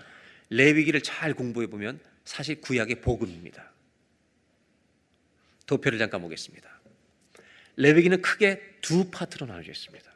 [0.50, 3.73] 레위기를 잘 공부해 보면 사실 구약의 복음입니다.
[5.66, 6.68] 도표를 잠깐 보겠습니다.
[7.76, 10.12] 레위기는 크게 두 파트로 나눠져 있습니다.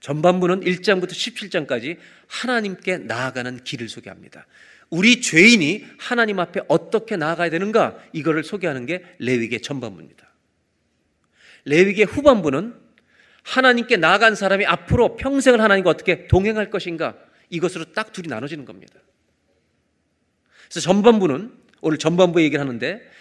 [0.00, 4.46] 전반부는 1장부터 17장까지 하나님께 나아가는 길을 소개합니다.
[4.90, 10.26] 우리 죄인이 하나님 앞에 어떻게 나아가야 되는가 이거를 소개하는 게 레위기의 전반부입니다.
[11.64, 12.74] 레위기의 후반부는
[13.42, 17.16] 하나님께 나아간 사람이 앞으로 평생을 하나님과 어떻게 동행할 것인가
[17.50, 18.94] 이것으로 딱 둘이 나눠지는 겁니다.
[20.64, 23.15] 그래서 전반부는 오늘 전반부 얘기를 하는데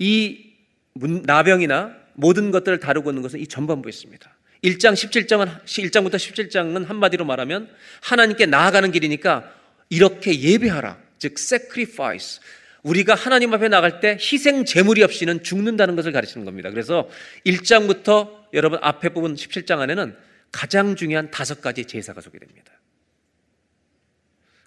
[0.00, 0.50] 이
[0.98, 4.36] 나병이나 모든 것들을 다루고 있는 것은 이 전반부에 있습니다.
[4.64, 7.70] 1장 17장은 1장부터 17장은 한마디로 말하면
[8.02, 9.54] 하나님께 나아가는 길이니까
[9.88, 10.98] 이렇게 예배하라.
[11.18, 12.40] 즉 sacrifice.
[12.82, 16.70] 우리가 하나님 앞에 나갈 때 희생 제물이 없이는 죽는다는 것을 가르치는 겁니다.
[16.70, 17.08] 그래서
[17.46, 20.16] 1장부터 여러분 앞에 부분 17장 안에는
[20.50, 22.72] 가장 중요한 다섯 가지 제사가 소개됩니다.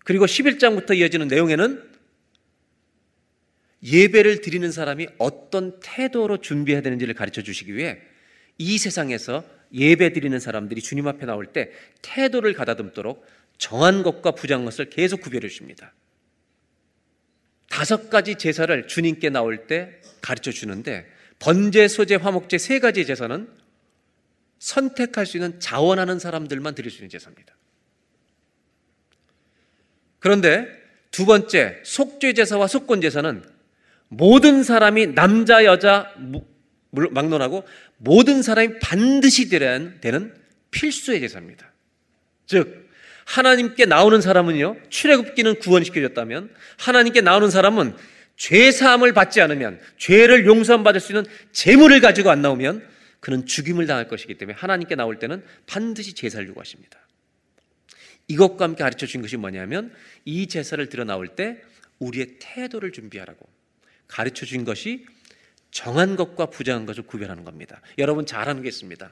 [0.04, 1.92] 그리고 11장부터 이어지는 내용에는
[3.84, 8.00] 예배를 드리는 사람이 어떤 태도로 준비해야 되는지를 가르쳐 주시기 위해
[8.58, 9.43] 이 세상에서
[9.74, 13.26] 예배 드리는 사람들이 주님 앞에 나올 때 태도를 가다듬도록
[13.58, 15.93] 정한 것과 부정한 것을 계속 구별해 주십니다.
[17.69, 21.08] 다섯 가지 제사를 주님께 나올 때 가르쳐 주는데
[21.39, 23.50] 번제, 소제, 화목제 세 가지 제사는
[24.60, 27.58] 선택할 수 있는 자원하는 사람들만 드릴 수 있는 제사입니다.
[30.19, 30.67] 그런데
[31.12, 33.53] 두 번째 속죄 제사와 속건 제사는
[34.17, 36.13] 모든 사람이 남자 여자
[36.91, 37.63] 막론하고
[37.97, 40.34] 모든 사람이 반드시 되는
[40.71, 41.71] 필수의 제사입니다.
[42.45, 42.89] 즉
[43.26, 47.95] 하나님께 나오는 사람은요 출애굽기는 구원시켜줬다면 하나님께 나오는 사람은
[48.36, 52.86] 죄 사함을 받지 않으면 죄를 용서함 받을 수 있는 재물을 가지고 안 나오면
[53.19, 56.99] 그는 죽임을 당할 것이기 때문에 하나님께 나올 때는 반드시 제사를 요구하십니다.
[58.28, 59.93] 이것과 함께 가르쳐 준 것이 뭐냐면
[60.26, 61.62] 이 제사를 드러 나올 때
[61.99, 63.53] 우리의 태도를 준비하라고
[64.13, 65.08] 가르쳐 준 것이
[65.71, 67.82] 정한 것과 부정한 것을 구별하는 겁니다.
[67.97, 69.12] 여러분 잘 아는 게 있습니다.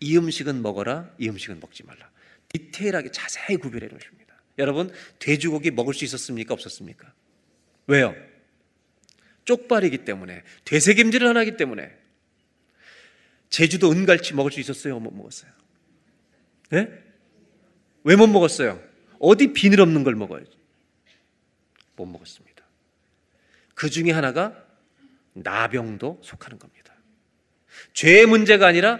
[0.00, 2.10] 이 음식은 먹어라, 이 음식은 먹지 말라.
[2.50, 4.34] 디테일하게 자세히 구별해 놓으십니다.
[4.58, 6.52] 여러분 돼지고기 먹을 수 있었습니까?
[6.52, 7.10] 없었습니까?
[7.86, 8.14] 왜요?
[9.46, 11.90] 쪽발이기 때문에 되새김질을 안 하기 때문에
[13.48, 15.00] 제주도 은갈치 먹을 수 있었어요?
[15.00, 15.50] 못 먹었어요?
[16.68, 16.90] 네?
[18.02, 18.78] 왜못 먹었어요?
[19.20, 20.50] 어디 비늘 없는 걸 먹어야지?
[21.96, 22.53] 못 먹었습니다.
[23.74, 24.54] 그 중에 하나가
[25.34, 26.94] 나병도 속하는 겁니다.
[27.92, 28.98] 죄의 문제가 아니라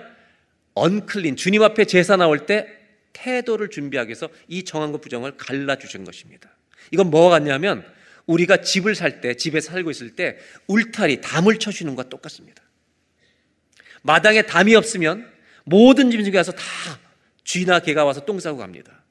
[0.75, 2.67] 언클린 주님 앞에 제사 나올 때
[3.13, 6.51] 태도를 준비하기 위해서 이 정한 것 부정을 갈라 주신 것입니다.
[6.91, 7.85] 이건 뭐가 같냐면
[8.27, 12.63] 우리가 집을 살 때 집에 살고 있을 때 울타리 담을 쳐주는 것과 똑같습니다.
[14.03, 15.31] 마당에 담이 없으면
[15.65, 16.65] 모든 짐승이 가서 다
[17.45, 19.05] 쥐나 개가 와서 똥 싸고 갑니다.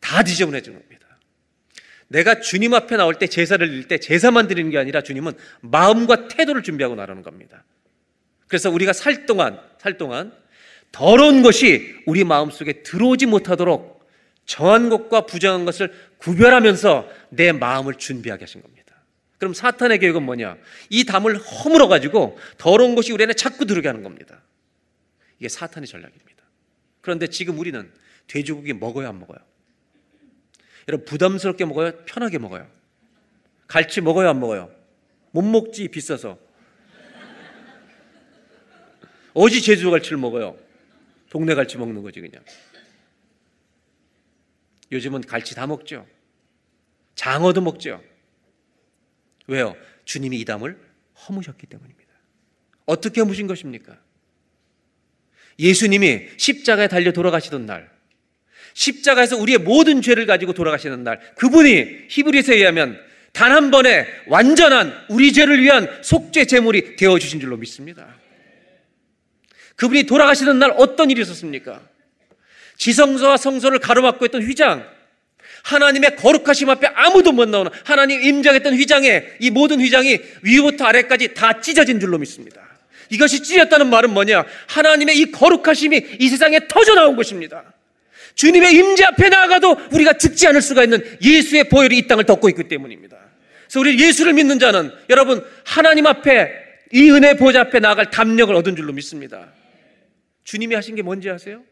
[0.00, 1.03] 다 지저분해 주는 겁니다.
[2.08, 6.62] 내가 주님 앞에 나올 때 제사를 드릴 때 제사만 드리는 게 아니라 주님은 마음과 태도를
[6.62, 7.64] 준비하고 나가는 겁니다.
[8.46, 10.32] 그래서 우리가 살 동안 살 동안
[10.92, 14.06] 더러운 것이 우리 마음속에 들어오지 못하도록
[14.46, 18.84] 정한 것과 부정한 것을 구별하면서 내 마음을 준비하게 하신 겁니다.
[19.38, 20.56] 그럼 사탄의 계획은 뭐냐?
[20.90, 24.42] 이 담을 허물어 가지고 더러운 것이 우리 안에 자꾸 들어오게 하는 겁니다.
[25.38, 26.44] 이게 사탄의 전략입니다.
[27.00, 27.90] 그런데 지금 우리는
[28.26, 29.38] 돼지고기 먹어요, 안 먹어요?
[30.88, 31.92] 여러분 부담스럽게 먹어요?
[32.04, 32.68] 편하게 먹어요?
[33.66, 34.28] 갈치 먹어요?
[34.28, 34.70] 안 먹어요?
[35.30, 36.38] 못 먹지 비싸서.
[39.32, 40.56] 어지 제주 갈치를 먹어요?
[41.30, 42.44] 동네 갈치 먹는 거지 그냥.
[44.92, 46.06] 요즘은 갈치 다 먹죠.
[47.14, 48.02] 장어도 먹죠.
[49.46, 49.76] 왜요?
[50.04, 50.78] 주님이 이 담을
[51.26, 52.12] 허무셨기 때문입니다.
[52.86, 53.98] 어떻게 허무신 것입니까?
[55.58, 57.90] 예수님이 십자가에 달려 돌아가시던 날,
[58.74, 62.98] 십자가에서 우리의 모든 죄를 가지고 돌아가시는 날, 그분이 히브리서에 의하면
[63.32, 68.14] 단 한 번에 완전한 우리 죄를 위한 속죄 제물이 되어 주신 줄로 믿습니다.
[69.74, 71.82] 그분이 돌아가시는 날 어떤 일이 있었습니까?
[72.76, 74.88] 지성소와 성소를 가로막고 있던 휘장,
[75.64, 81.60] 하나님의 거룩하심 앞에 아무도 못 나오는 하나님 임장했던 휘장에 이 모든 휘장이 위부터 아래까지 다
[81.60, 82.62] 찢어진 줄로 믿습니다.
[83.10, 84.44] 이것이 찢었다는 말은 뭐냐?
[84.68, 87.64] 하나님의 이 거룩하심이 이 세상에 터져 나온 것입니다.
[88.34, 92.64] 주님의 임재 앞에 나아가도 우리가 죽지 않을 수가 있는 예수의 보혈이 이 땅을 덮고 있기
[92.64, 93.16] 때문입니다.
[93.64, 96.52] 그래서 우리 예수를 믿는 자는 여러분 하나님 앞에
[96.92, 99.52] 이 은혜 보좌 앞에 나아갈 담력을 얻은 줄로 믿습니다.
[100.44, 101.62] 주님이 하신 게 뭔지 아세요?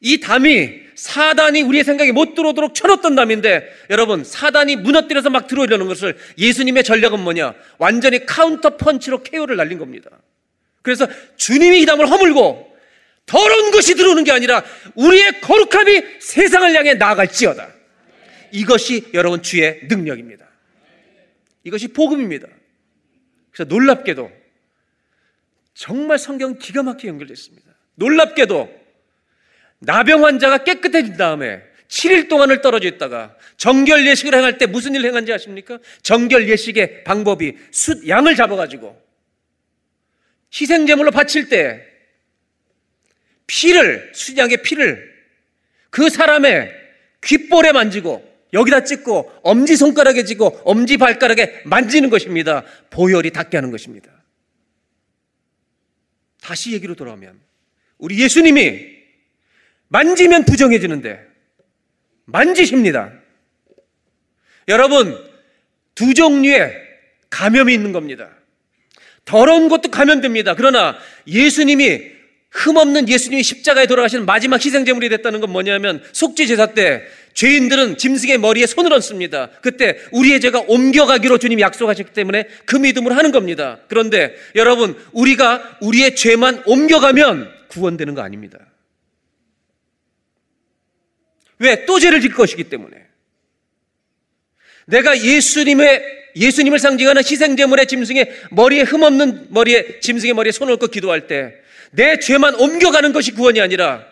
[0.00, 6.16] 이 담이 사단이 우리의 생각에 못 들어오도록 쳐놓던 담인데 여러분 사단이 무너뜨려서 막 들어오려는 것을
[6.36, 7.54] 예수님의 전략은 뭐냐?
[7.78, 10.10] 완전히 카운터 펀치로 KO를 날린 겁니다.
[10.82, 12.73] 그래서 주님이 이 담을 허물고
[13.26, 17.72] 더러운 것이 들어오는 게 아니라 우리의 거룩함이 세상을 향해 나아갈지어다.
[18.52, 20.46] 이것이 여러분 주의 능력입니다.
[21.64, 22.46] 이것이 복음입니다.
[23.50, 24.30] 그래서 놀랍게도
[25.74, 27.68] 정말 성경 기가 막히게 연결되어 있습니다.
[27.96, 28.84] 놀랍게도
[29.80, 35.32] 나병 환자가 깨끗해진 다음에 7일 동안을 떨어져 있다가 정결 예식을 행할 때 무슨 일을 행한지
[35.32, 35.78] 아십니까?
[36.02, 39.00] 정결 예식의 방법이 숫 양을 잡아가지고
[40.52, 41.93] 희생 제물로 바칠 때
[43.46, 45.12] 피를 숫양의 피를
[45.90, 46.72] 그 사람의
[47.22, 52.64] 귓볼에 만지고 여기다 찍고 엄지 손가락에 쥐고 엄지 발가락에 만지는 것입니다.
[52.90, 54.10] 보혈이 닿게 하는 것입니다.
[56.40, 57.40] 다시 얘기로 돌아오면
[57.98, 58.94] 우리 예수님이
[59.88, 61.20] 만지면 부정해지는데
[62.26, 63.12] 만지십니다.
[64.68, 65.18] 여러분
[65.94, 66.74] 두 종류의
[67.30, 68.30] 감염이 있는 겁니다.
[69.24, 70.54] 더러운 것도 감염됩니다.
[70.54, 72.13] 그러나 예수님이
[72.54, 77.02] 흠없는 예수님이 십자가에 돌아가시는 마지막 희생제물이 됐다는 건 뭐냐면 속죄 제사 때
[77.34, 79.50] 죄인들은 짐승의 머리에 손을 얹습니다.
[79.60, 83.80] 그때 우리의 죄가 옮겨가기로 주님이 약속하셨기 때문에 그 믿음으로 하는 겁니다.
[83.88, 88.58] 그런데 여러분 우리가 우리의 죄만 옮겨가면 구원되는 거 아닙니다.
[91.58, 91.84] 왜?
[91.86, 92.96] 또 죄를 질 것이기 때문에.
[94.86, 96.02] 내가 예수님의
[96.36, 101.63] 예수님을 상징하는 희생제물의 짐승의 머리에 흠없는 머리에 짐승의 머리에 손을 얹고 기도할 때
[101.94, 104.04] 내 죄만 옮겨가는 것이 구원이 아니라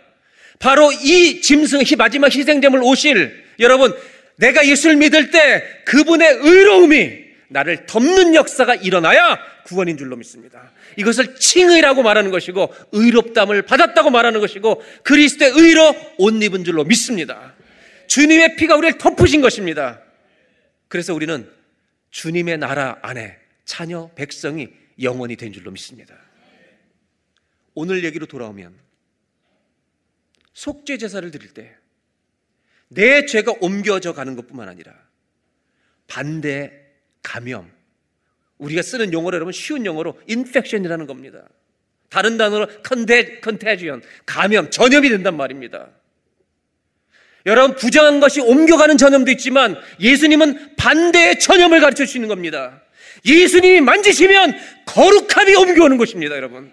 [0.58, 3.94] 바로 이 짐승 마지막 희생제물 오실 여러분
[4.36, 10.72] 내가 예수를 믿을 때 그분의 의로움이 나를 덮는 역사가 일어나야 구원인 줄로 믿습니다.
[10.96, 17.54] 이것을 칭의라고 말하는 것이고 의롭담을 받았다고 말하는 것이고 그리스도의 의로 옷 입은 줄로 믿습니다.
[18.06, 20.00] 주님의 피가 우리를 덮으신 것입니다.
[20.88, 21.48] 그래서 우리는
[22.10, 24.68] 주님의 나라 안에 자녀 백성이
[25.02, 26.14] 영원히 된 줄로 믿습니다.
[27.74, 28.74] 오늘 얘기로 돌아오면
[30.52, 31.82] 속죄 제사를 드릴 때
[32.94, 34.92] 내 죄가 옮겨져 가는 것뿐만 아니라
[36.06, 36.72] 반대
[37.22, 37.70] 감염
[38.58, 41.42] 우리가 쓰는 용어로 여러분 쉬운 용어로 infection이라는 겁니다.
[42.10, 45.88] 다른 단어로 conta, contagion, 감염, 전염이 된단 말입니다.
[47.46, 52.82] 여러분 부정한 것이 옮겨가는 전염도 있지만 예수님은 반대의 전염을 가르쳐 주시는 겁니다.
[53.24, 54.54] 예수님이 만지시면
[54.86, 56.70] 거룩함이 옮겨오는 것입니다, 여러분.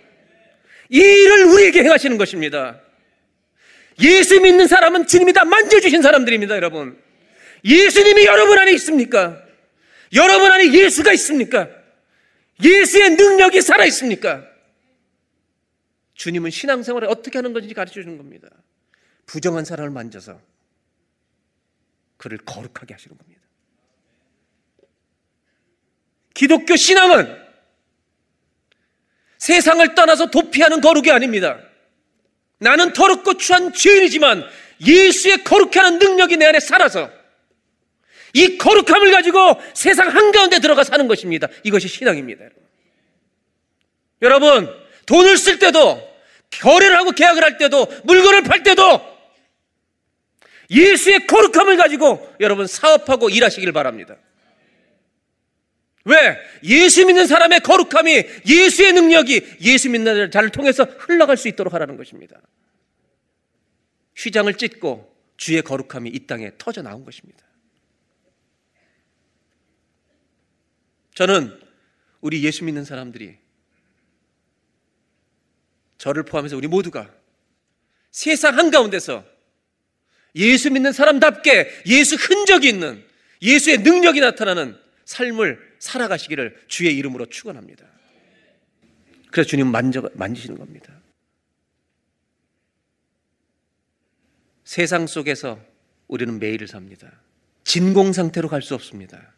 [0.90, 2.82] 이 일을 우리에게 행하시는 것입니다.
[4.02, 7.00] 예수 믿는 사람은 주님이 다 만져주신 사람들입니다, 여러분.
[7.64, 9.42] 예수님이 여러분 안에 있습니까?
[10.14, 11.70] 여러분 안에 예수가 있습니까?
[12.64, 14.46] 예수의 능력이 살아 있습니까?
[16.16, 18.50] 주님은 신앙생활을 어떻게 하는 건지 가르쳐 주는 겁니다.
[19.26, 20.42] 부정한 사람을 만져서
[22.18, 23.40] 그를 거룩하게 하시는 겁니다.
[26.34, 27.49] 기독교 신앙은
[29.40, 31.60] 세상을 떠나서 도피하는 거룩이 아닙니다.
[32.60, 34.46] 나는 더럽고 추한 죄인이지만
[34.86, 37.10] 예수의 거룩해 하는 능력이 내 안에 살아서
[38.34, 41.48] 이 거룩함을 가지고 세상 한가운데 들어가 사는 것입니다.
[41.64, 42.46] 이것이 신앙입니다.
[44.22, 44.70] 여러분,
[45.06, 46.08] 돈을 쓸 때도,
[46.62, 49.02] 거래를 하고 계약을 할 때도, 물건을 팔 때도,
[50.70, 54.16] 예수의 거룩함을 가지고 여러분 사업하고 일하시길 바랍니다.
[56.06, 56.38] 왜?
[56.64, 62.40] 예수 믿는 사람의 거룩함이 예수의 능력이 예수 믿는 자를 통해서 흘러갈 수 있도록 하라는 것입니다.
[64.16, 67.44] 휘장을 찢고 주의 거룩함이 이 땅에 터져 나온 것입니다.
[71.16, 71.60] 저는
[72.22, 73.38] 우리 예수 믿는 사람들이
[75.98, 77.14] 저를 포함해서 우리 모두가
[78.10, 79.26] 세상 한가운데서
[80.36, 83.06] 예수 믿는 사람답게 예수 흔적이 있는
[83.42, 84.80] 예수의 능력이 나타나는
[85.10, 87.84] 삶을 살아가시기를 주의 이름으로 축원합니다.
[89.32, 90.94] 그래서 주님 만져 만지시는 겁니다.
[94.64, 95.60] 세상 속에서
[96.08, 97.12] 우리는 매일을 삽니다.
[97.64, 99.34] 진공 상태로 갈 수 없습니다.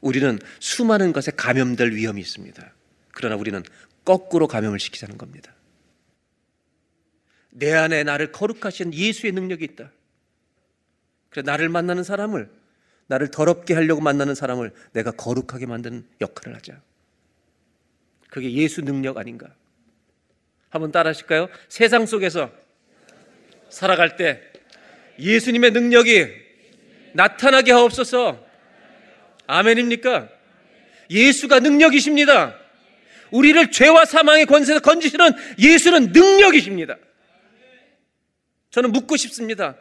[0.00, 2.72] 우리는 수많은 것에 감염될 위험이 있습니다.
[3.10, 3.60] 그러나 우리는
[4.04, 5.52] 거꾸로 감염을 시키자는 겁니다.
[7.50, 9.90] 내 안에 나를 거룩하신 예수의 능력이 있다.
[11.30, 12.59] 그래 나를 만나는 사람을
[13.10, 16.80] 나를 더럽게 하려고 만나는 사람을 내가 거룩하게 만드는 역할을 하자.
[18.30, 19.48] 그게 예수 능력 아닌가?
[20.68, 21.48] 한번 따라 하실까요?
[21.68, 22.52] 세상 속에서
[23.68, 24.40] 살아갈 때
[25.18, 26.28] 예수님의 능력이
[27.14, 28.46] 나타나게 하옵소서
[29.48, 30.28] 아멘입니까?
[31.10, 32.54] 예수가 능력이십니다.
[33.32, 36.96] 우리를 죄와 사망의 권세에서 건지시는 예수는 능력이십니다.
[38.70, 39.76] 저는 묻고 싶습니다.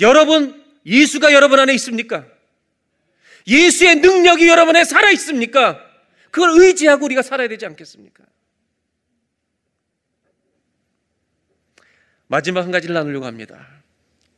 [0.00, 2.35] 여러분, 예수가 여러분 안에 있습니까?
[3.46, 5.80] 예수의 능력이 여러분 안에 살아 있습니까?
[6.30, 8.24] 그걸 의지하고 우리가 살아야 되지 않겠습니까?
[12.26, 13.66] 마지막 한 가지를 나누려고 합니다.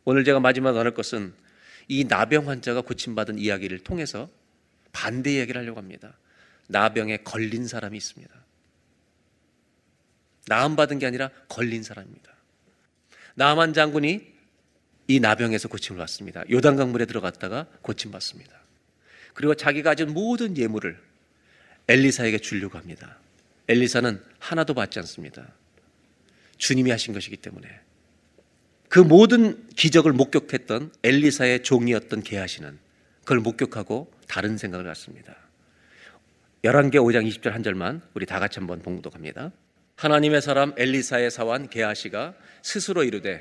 [0.04, 1.34] 오늘 제가 마지막 나눌 것은
[1.88, 4.28] 이 나병 환자가 고침받은 이야기를 통해서
[4.92, 6.18] 반대 이야기를 하려고 합니다.
[6.68, 8.34] 나병에 걸린 사람이 있습니다.
[10.46, 12.32] 나음 받은 게 아니라 걸린 사람입니다.
[13.34, 14.34] 나만 장군이
[15.08, 16.44] 이 나병에서 고침을 받습니다.
[16.50, 18.67] 요단강 물에 들어갔다가 고침 받습니다.
[19.38, 20.98] 그리고 자기가 가진 모든 예물을
[21.86, 23.18] 엘리사에게 주려고 합니다.
[23.68, 25.46] 엘리사는 하나도 받지 않습니다.
[26.56, 27.68] 주님이 하신 것이기 때문에
[28.88, 32.78] 그 모든 기적을 목격했던 엘리사의 종이었던 게하시는
[33.20, 35.36] 그걸 목격하고 다른 생각을 갖습니다.
[36.64, 39.52] 11개 5장 20절 한 절만 우리 다 같이 한번 봉독합니다.
[39.94, 43.40] 하나님의 사람 엘리사의 사원 게하시가 스스로 이르되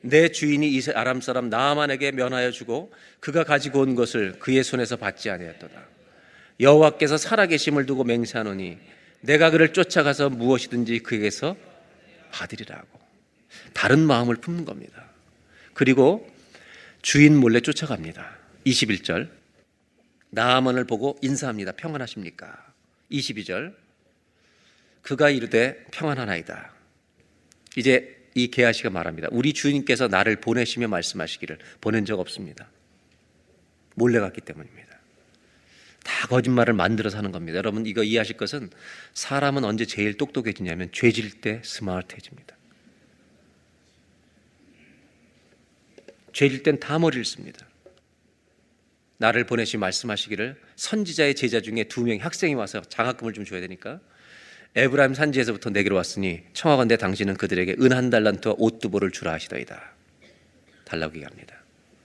[0.00, 5.30] 내 주인이 이 아람 사람 나아만에게 면하여 주고 그가 가지고 온 것을 그의 손에서 받지
[5.30, 5.86] 아니하였도다.
[6.60, 8.78] 여호와께서 살아계심을 두고 맹세하노니
[9.20, 11.56] 내가 그를 쫓아가서 무엇이든지 그에게서
[12.30, 13.00] 받으리라고.
[13.72, 15.04] 다른 마음을 품는 겁니다.
[15.74, 16.28] 그리고
[17.02, 18.36] 주인 몰래 쫓아갑니다.
[18.66, 19.28] 21절.
[20.30, 21.72] 나아만을 보고 인사합니다.
[21.72, 22.66] 평안하십니까?
[23.10, 23.74] 22절.
[25.02, 26.72] 그가 이르되 평안하나이다.
[27.76, 29.28] 이제 이 게하시가 말합니다.
[29.32, 32.68] 우리 주인께서 나를 보내시며 말씀하시기를 보낸 적 없습니다.
[33.94, 34.94] 몰래 갔기 때문입니다.
[36.04, 37.56] 다 거짓말을 만들어서 하는 겁니다.
[37.56, 38.68] 여러분 이거 이해하실 것은
[39.14, 42.54] 사람은 언제 제일 똑똑해지냐면 죄질 때 스마트해집니다.
[46.34, 47.66] 죄질 땐 다 머리를 씁니다.
[49.16, 53.98] 나를 보내시 말씀하시기를 선지자의 제자 중에 두 명의 학생이 와서 장학금을 좀 줘야 되니까
[54.76, 59.82] 에브라임 산지에서부터 내게로 왔으니 청하건대 당신은 그들에게 은 한 달란트와 옷 두 벌을 주라 하시더이다.
[60.84, 61.56] 달라고 얘기합니다.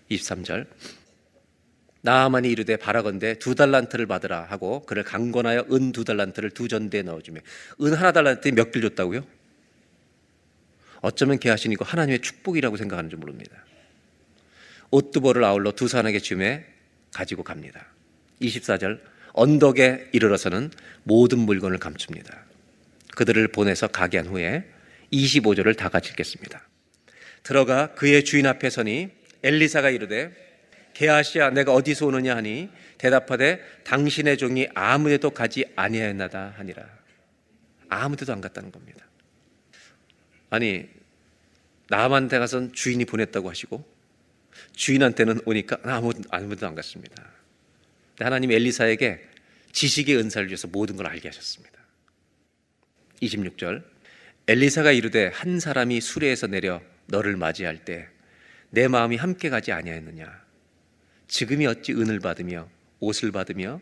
[0.09, 0.65] 23절
[2.01, 7.41] 나아만이 이르되 바라건대 두 달란트를 받으라 하고 그를 강권하여 은 두 달란트를 두 전대에 넣어주며
[7.81, 9.25] 은 하나 달란트에 몇 길 줬다고요?
[11.01, 13.65] 어쩌면 개하신 이거 하나님의 축복이라고 생각하는지 모릅니다.
[14.91, 16.63] 옷 두 벌을 아울러 두 사람에게 주매
[17.13, 17.85] 가지고 갑니다.
[18.41, 19.01] 24절
[19.33, 20.71] 언덕에 이르러서는
[21.03, 22.45] 모든 물건을 감춥니다.
[23.15, 24.65] 그들을 보내서 가게 한 후에
[25.11, 26.67] 25절을 다 같이 읽겠습니다.
[27.43, 29.09] 들어가 그의 주인 앞에 서니
[29.43, 30.31] 엘리사가 이르되
[30.93, 36.85] 게하시야 내가 어디서 오느냐 하니 대답하되 당신의 종이 아무데도 가지 아니하였나다 하니라.
[37.89, 39.05] 아무데도 안 갔다는 겁니다.
[40.49, 40.87] 아니
[41.89, 43.83] 남한테 가선 주인이 보냈다고 하시고
[44.73, 47.31] 주인한테는 오니까 아무 아무데도 안 갔습니다.
[48.19, 49.27] 하나님 엘리사에게
[49.71, 51.80] 지식의 은사를 주셔서 모든 걸 알게 하셨습니다.
[53.21, 53.83] 26절.
[54.47, 58.07] 엘리사가 이르되 한 사람이 수레에서 내려 너를 맞이할 때
[58.71, 60.41] 내 마음이 함께 가지 아니하였느냐?
[61.27, 62.67] 지금이 어찌 은을 받으며
[62.99, 63.81] 옷을 받으며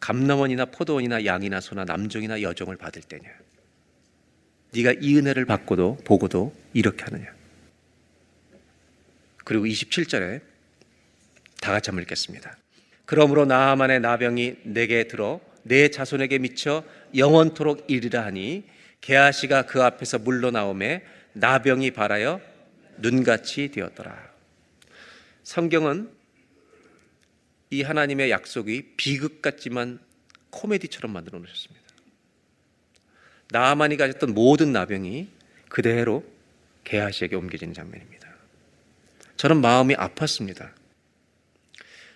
[0.00, 3.28] 감남원이나 포도원이나 양이나 소나 남종이나 여종을 받을 때냐?
[4.74, 7.26] 네가 이 은혜를 받고도 보고도 이렇게 하느냐?
[9.44, 10.40] 그리고 27절에
[11.60, 12.56] 다 같이 한번 읽겠습니다.
[13.04, 16.84] 그러므로 나아만의 나병이 내게 들어 내 자손에게 미쳐
[17.16, 18.64] 영원토록 이르라 하니
[19.00, 21.02] 게하시가 그 앞에서 물러나오매
[21.34, 22.40] 나병이 발하여
[22.98, 24.28] 눈같이 되었더라.
[25.44, 26.10] 성경은
[27.70, 30.00] 이 하나님의 약속이 비극 같지만
[30.50, 31.86] 코미디처럼 만들어 놓으셨습니다.
[33.50, 35.28] 나만이 가졌던 모든 나병이
[35.68, 36.24] 그대로
[36.84, 38.28] 게하시에게 옮겨지는 장면입니다.
[39.36, 40.70] 저는 마음이 아팠습니다.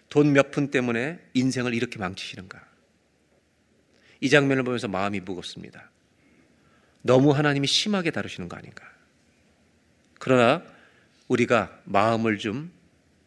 [0.09, 2.61] 돈 몇 푼 때문에 인생을 이렇게 망치시는가?
[4.23, 5.91] 이 장면을 보면서 마음이 무겁습니다.
[7.03, 8.85] 너무 하나님이 심하게 다루시는 거 아닌가.
[10.21, 10.63] 그러나
[11.27, 12.71] 우리가 마음을 좀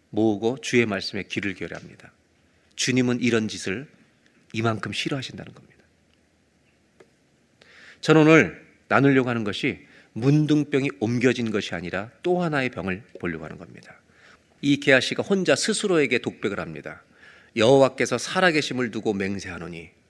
[0.10, 2.14] 모으고 주의 말씀에 귀를 기울여 합니다.
[2.78, 3.90] 주님은 이런 짓을
[4.54, 5.76] 이만큼 싫어하신다는 겁니다.
[8.00, 14.00] 저는 오늘 나누려고 하는 것이 문둥병이 옮겨진 것이 아니라 또 하나의 병을 보려고 하는 겁니다.
[14.62, 17.04] 이 게하 씨가 혼자 스스로에게 독백을 합니다.
[17.58, 20.05] 여호와께서 살아계심을 두고 맹세하노니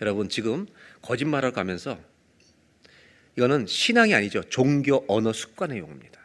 [0.00, 0.66] 여러분 지금
[1.02, 1.98] 거짓말을 가면서
[3.36, 4.42] 이거는 신앙이 아니죠.
[4.44, 6.18] 종교 언어 습관의 용어입니다.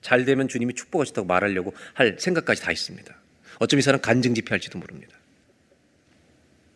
[0.00, 3.14] 잘 되면 주님이 축복하셨다고 말하려고 할 생각까지 다 있습니다.
[3.58, 5.16] 어쩜 이 사람 간증 집회할지도 모릅니다.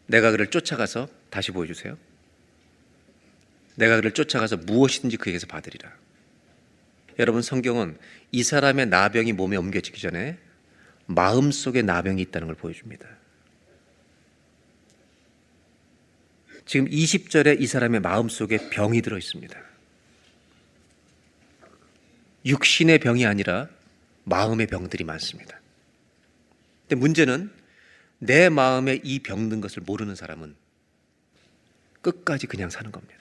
[0.07, 1.97] 내가 그를 쫓아가서 다시 보여주세요.
[3.77, 5.91] 내가 그를 쫓아가서 무엇이든지 그에게서 받으리라.
[7.19, 7.97] 여러분 성경은
[8.33, 10.39] 이 사람의 나병이 몸에 옮겨지기 전에
[11.07, 13.09] 마음 속에 나병이 있다는 걸 보여줍니다.
[16.67, 19.59] 지금 20절에 이 사람의 마음 속에 병이 들어 있습니다.
[22.47, 23.69] 육신의 병이 아니라
[24.25, 25.61] 마음의 병들이 많습니다.
[26.83, 27.51] 근데 문제는
[28.19, 30.55] 내 마음에 이 병든 것을 모르는 사람은
[32.01, 33.15] 끝까지 그냥 사는 겁니다.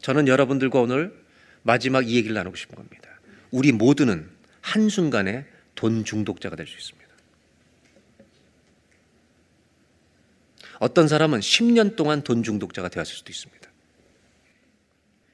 [0.00, 1.14] 저는 여러분들과 오늘
[1.62, 3.08] 마지막 이 얘기를 나누고 싶은 겁니다.
[3.52, 4.28] 우리 모두는
[4.60, 7.01] 한순간에 돈 중독자가 될 수 있습니다.
[10.82, 13.70] 어떤 사람은 10년 동안 돈 중독자가 되었을 수도 있습니다.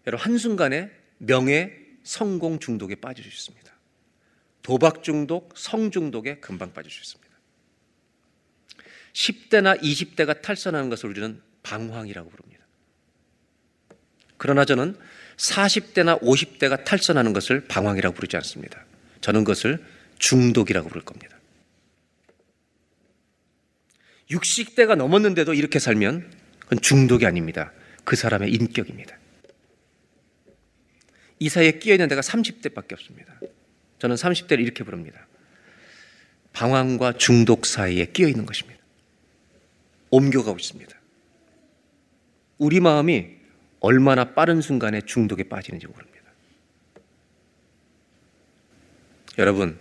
[0.07, 3.73] 여러분, 한순간에 명예, 성공 중독에 빠질 수 있습니다.
[4.61, 7.35] 도박 중독, 성 중독에 금방 빠질 수 있습니다.
[9.15, 12.67] 10대나 20대가 탈선하는 것을 우리는 방황이라고 부릅니다.
[14.37, 14.99] 그러나 저는
[15.39, 18.85] 40대나 50대가 탈선하는 것을 방황이라고 부르지 않습니다.
[19.23, 19.83] 저는 그것을
[20.19, 21.38] 중독이라고 부를 겁니다.
[24.31, 27.73] 60대가 넘었는데도 이렇게 살면 그건 중독이 아닙니다.
[28.05, 29.17] 그 사람의 인격입니다.
[31.39, 33.41] 이 사이에 끼어 있는 데가 30대밖에 없습니다.
[33.99, 35.27] 저는 30대를 이렇게 부릅니다.
[36.53, 38.81] 방황과 중독 사이에 끼어 있는 것입니다.
[40.11, 40.99] 옮겨가고 있습니다.
[42.59, 43.29] 우리 마음이
[43.81, 46.19] 얼마나 빠른 순간에 중독에 빠지는지 모릅니다.
[49.39, 49.79] 여러분,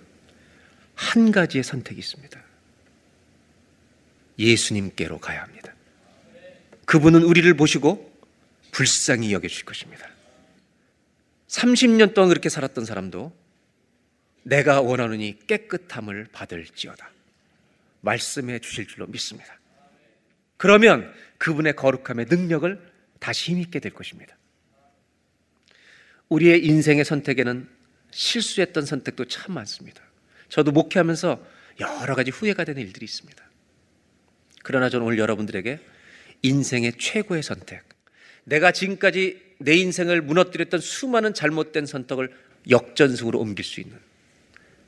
[0.93, 2.39] 한 가지의 선택이 있습니다.
[4.37, 5.73] 예수님께로 가야 합니다.
[6.85, 8.11] 그분은 우리를 보시고
[8.71, 10.07] 불쌍히 여겨주실 것입니다.
[11.47, 13.35] 30년 동안 그렇게 살았던 사람도
[14.43, 17.11] 내가 원하느니 깨끗함을 받을지어다.
[18.01, 19.59] 말씀해 주실 줄로 믿습니다.
[20.57, 24.37] 그러면 그분의 거룩함의 능력을 다시 힘있게 될 것입니다.
[26.29, 27.69] 우리의 인생의 선택에는
[28.11, 30.01] 실수했던 선택도 참 많습니다.
[30.49, 31.45] 저도 목회하면서
[31.79, 33.46] 여러 가지 후회가 되는 일들이 있습니다.
[34.67, 35.79] 그러나 저는 오늘 여러분들에게
[36.41, 37.83] 인생의 최고의 선택,
[38.43, 42.35] 내가 지금까지 내 인생을 무너뜨렸던 수많은 잘못된 선택을
[42.69, 43.97] 역전승으로 옮길 수 있는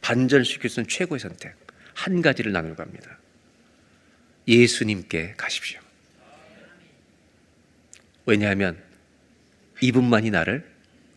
[0.01, 1.55] 반전시킬 수 있는 최고의 선택
[1.93, 3.19] 한 가지를 나누려고 합니다.
[4.49, 5.79] 예수님께 가십시오.
[8.25, 8.83] 왜냐하면
[9.79, 10.69] 이분만이 나를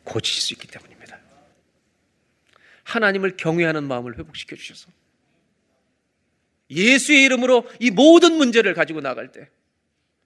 [0.04, 1.18] 고치실 수 있기 때문입니다.
[2.84, 4.88] 하나님을 경외하는 마음을 회복시켜 주셔서
[6.70, 9.48] 예수의 이름으로 이 모든 문제를 가지고 나갈 때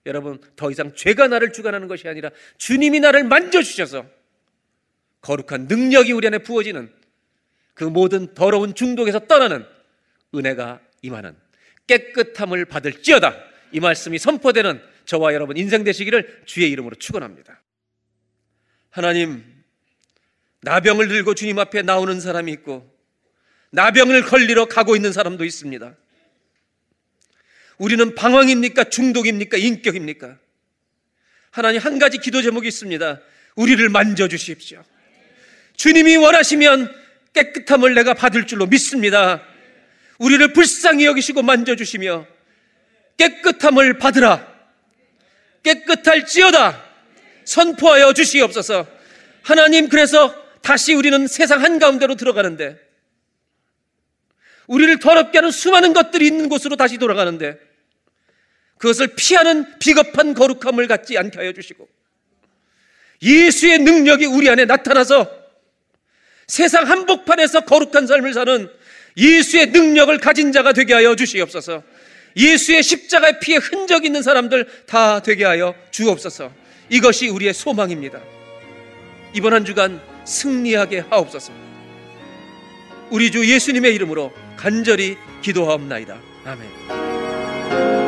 [0.05, 4.05] 여러분 더 이상 죄가 나를 주관하는 것이 아니라 주님이 나를 만져 주셔서
[5.21, 6.91] 거룩한 능력이 우리 안에 부어지는
[7.73, 9.65] 그 모든 더러운 중독에서 떠나는
[10.33, 11.35] 은혜가 임하는
[11.87, 13.35] 깨끗함을 받을지어다
[13.73, 17.61] 이 말씀이 선포되는 저와 여러분 인생 되시기를 주의 이름으로 축원합니다.
[18.89, 19.43] 하나님
[20.61, 22.89] 나병을 들고 주님 앞에 나오는 사람이 있고
[23.71, 25.95] 나병을 걸리러 가고 있는 사람도 있습니다.
[27.77, 28.85] 우리는 방황입니까?
[28.85, 29.57] 중독입니까?
[29.57, 30.37] 인격입니까?
[31.51, 33.21] 하나님 한 가지 기도 제목이 있습니다.
[33.55, 34.83] 우리를 만져 주십시오.
[35.75, 36.93] 주님이 원하시면
[37.33, 39.43] 깨끗함을 내가 받을 줄로 믿습니다.
[40.17, 42.25] 우리를 불쌍히 여기시고 만져 주시며
[43.17, 44.55] 깨끗함을 받으라.
[45.63, 46.83] 깨끗할지어다.
[47.45, 48.87] 선포하여 주시옵소서.
[49.43, 52.77] 하나님 그래서 다시 우리는 세상 한가운데로 들어가는데
[54.67, 57.66] 우리를 더럽게 하는 수많은 것들이 있는 곳으로 다시 돌아가는데
[58.77, 61.87] 그것을 피하는 비겁한 거룩함을 갖지 않게 하여 주시고
[63.21, 65.29] 예수의 능력이 우리 안에 나타나서
[66.47, 68.69] 세상 한복판에서 거룩한 삶을 사는
[69.17, 71.83] 예수의 능력을 가진 자가 되게 하여 주시옵소서.
[72.37, 76.51] 예수의 십자가의 피에 흔적 있는 사람들 다 되게 하여 주옵소서.
[76.89, 78.21] 이것이 우리의 소망입니다.
[79.33, 81.51] 이번 한 주간 승리하게 하옵소서.
[83.09, 86.19] 우리 주 예수님의 이름으로 간절히 기도하옵나이다.
[86.45, 88.06] 아멘.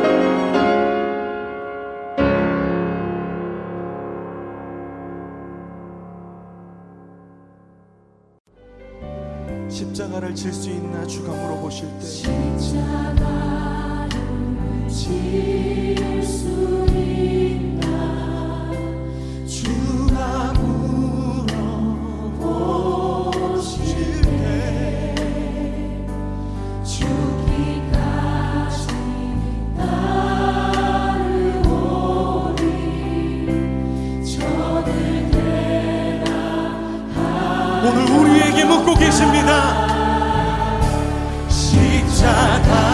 [9.70, 12.06] 십자가를 질 수 있나 주가 물어보실 때.
[12.06, 14.10] 십자가를
[14.88, 16.48] 질수
[16.88, 17.39] 있나
[38.60, 39.88] 우리에게 묻고 계십니다.
[41.48, 42.89] 십자가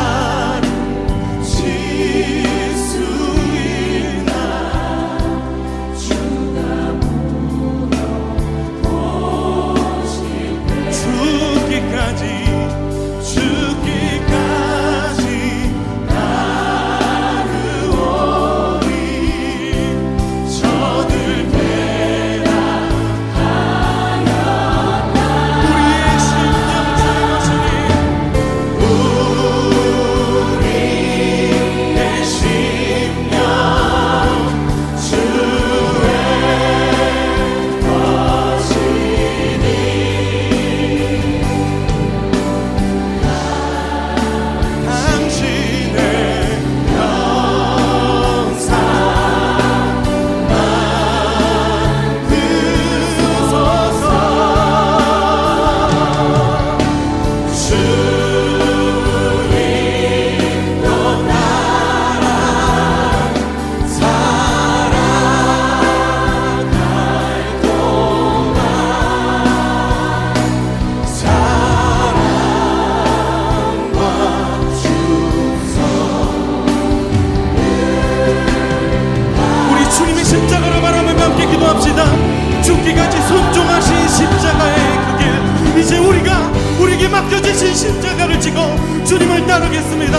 [83.26, 85.82] 순종하신 십자가의 그 길.
[85.82, 86.50] 이제 우리가
[86.80, 88.60] 우리에게 맡겨주신 십자가를 지고
[89.04, 90.18] 주님을 따르겠습니다.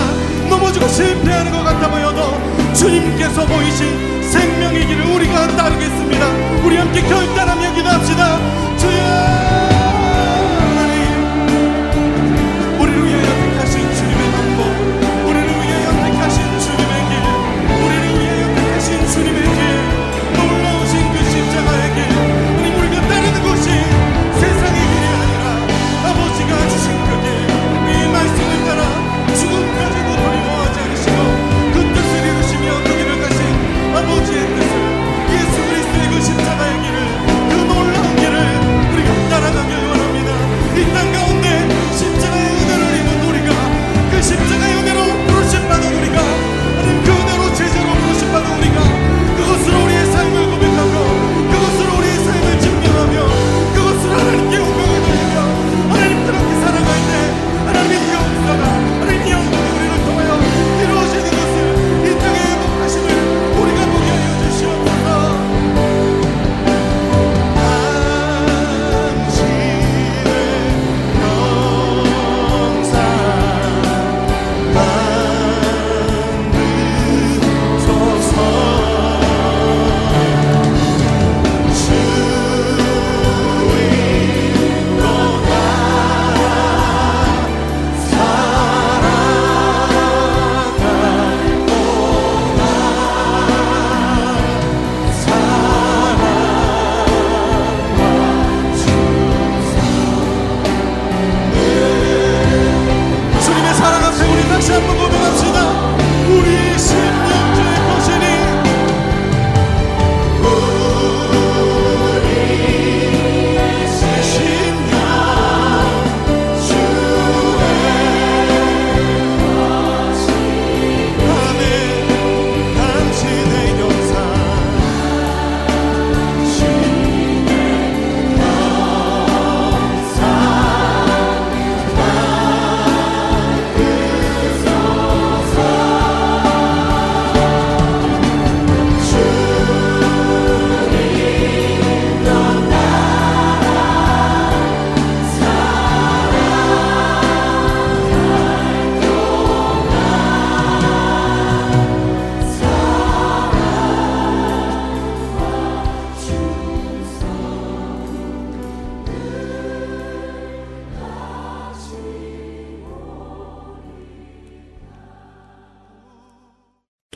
[0.50, 2.40] 넘어지고 실패하는 것 같아 보여도
[2.74, 6.26] 주님께서 보이신 생명의 길을 우리가 따르겠습니다.
[6.64, 8.38] 우리 함께 결단하며 기도합시다.
[8.78, 9.67] 주여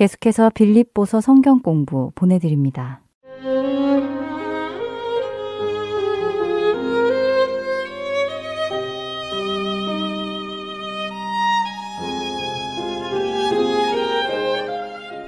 [0.02, 3.02] 계속해서 빌립보서 성경 공부 보내드립니다.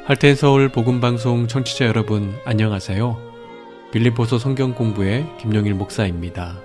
[0.06, 3.16] 할텐 서울 복음 방송 청취자 여러분 안녕하세요.
[3.92, 6.58] 빌립보서 성경 공부의 김용일 목사입니다.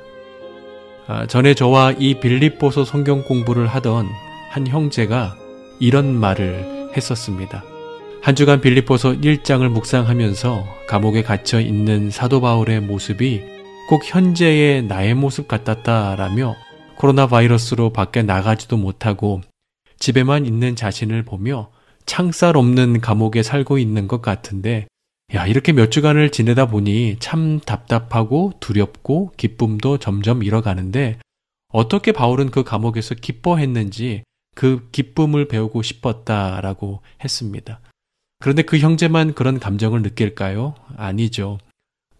[1.09, 4.07] 아, 전에 저와 이 빌립보서 성경 공부를 하던
[4.49, 5.37] 한 형제가
[5.79, 7.65] 이런 말을 했었습니다.
[8.21, 13.43] 한 주간 빌립보서 1장을 묵상하면서 감옥에 갇혀 있는 사도 바울의 모습이
[13.89, 16.57] 꼭 현재의 나의 모습 같았다라며
[16.97, 19.41] 코로나 바이러스로 밖에 나가지도 못하고
[19.99, 21.71] 집에만 있는 자신을 보며
[22.07, 24.89] 창살 없는 감옥에 살고 있는 것 같은데,
[25.35, 31.19] 야, 이렇게 몇 주간을 지내다 보니 참 답답하고 두렵고 기쁨도 점점 잃어가는데,
[31.71, 34.23] 어떻게 바울은 그 감옥에서 기뻐했는지
[34.55, 37.81] 그 기쁨을 배우고 싶었다라고 했습니다.
[38.41, 40.75] 그런데 그 형제만 그런 감정을 느낄까요?
[40.97, 41.59] 아니죠.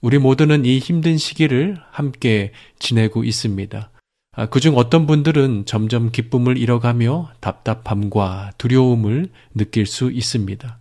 [0.01, 3.91] 우리 모두는 이 힘든 시기를 함께 지내고 있습니다.
[4.33, 10.79] 아, 그중 어떤 분들은 점점 기쁨을 잃어가며 답답함과 두려움을 느낄 수 있습니다.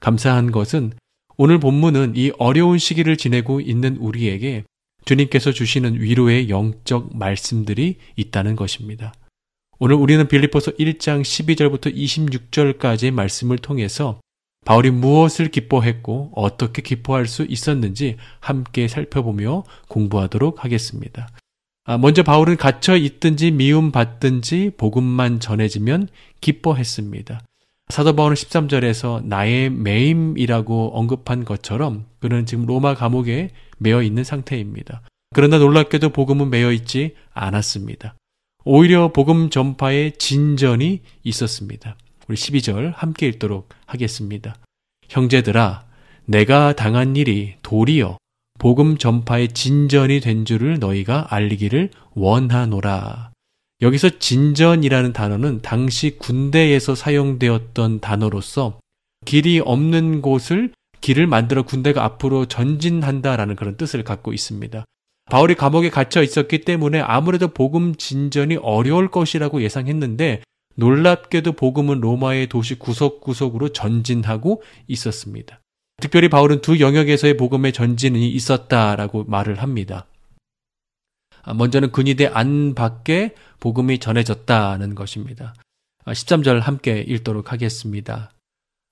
[0.00, 0.92] 감사한 것은
[1.36, 4.64] 오늘 본문은 이 어려운 시기를 지내고 있는 우리에게
[5.04, 9.12] 주님께서 주시는 위로의 영적 말씀들이 있다는 것입니다.
[9.78, 14.20] 오늘 우리는 빌립보서 1장 12절부터 26절까지의 말씀을 통해서
[14.64, 21.28] 바울이 무엇을 기뻐했고 어떻게 기뻐할 수 있었는지 함께 살펴보며 공부하도록 하겠습니다.
[21.86, 26.08] 아, 먼저 바울은 갇혀 있든지 미움 받든지 복음만 전해지면
[26.40, 27.40] 기뻐했습니다.
[27.90, 35.02] 사도 바울은 13절에서 나의 매임이라고 언급한 것처럼 그는 지금 로마 감옥에 매여 있는 상태입니다.
[35.34, 38.14] 그러나 놀랍게도 복음은 매여 있지 않았습니다.
[38.64, 41.96] 오히려 복음 전파에 진전이 있었습니다.
[42.28, 44.56] 우리 12절 함께 읽도록 하겠습니다.
[45.08, 45.84] 형제들아,
[46.24, 48.16] 내가 당한 일이 도리어
[48.58, 53.32] 복음 전파의 진전이 된 줄을 너희가 알리기를 원하노라.
[53.82, 58.78] 여기서 진전이라는 단어는 당시 군대에서 사용되었던 단어로서
[59.26, 64.84] 길이 없는 곳을 길을 만들어 군대가 앞으로 전진한다라는 그런 뜻을 갖고 있습니다.
[65.30, 70.42] 바울이 감옥에 갇혀 있었기 때문에 아무래도 복음 진전이 어려울 것이라고 예상했는데
[70.76, 75.60] 놀랍게도 복음은 로마의 도시 구석구석으로 전진하고 있었습니다.
[76.00, 80.06] 특별히 바울은 두 영역에서의 복음의 전진이 있었다라고 말을 합니다.
[81.42, 85.54] 아, 먼저는 근위대 안 밖에 복음이 전해졌다는 것입니다.
[86.06, 88.30] 13절 아, 함께 읽도록 하겠습니다.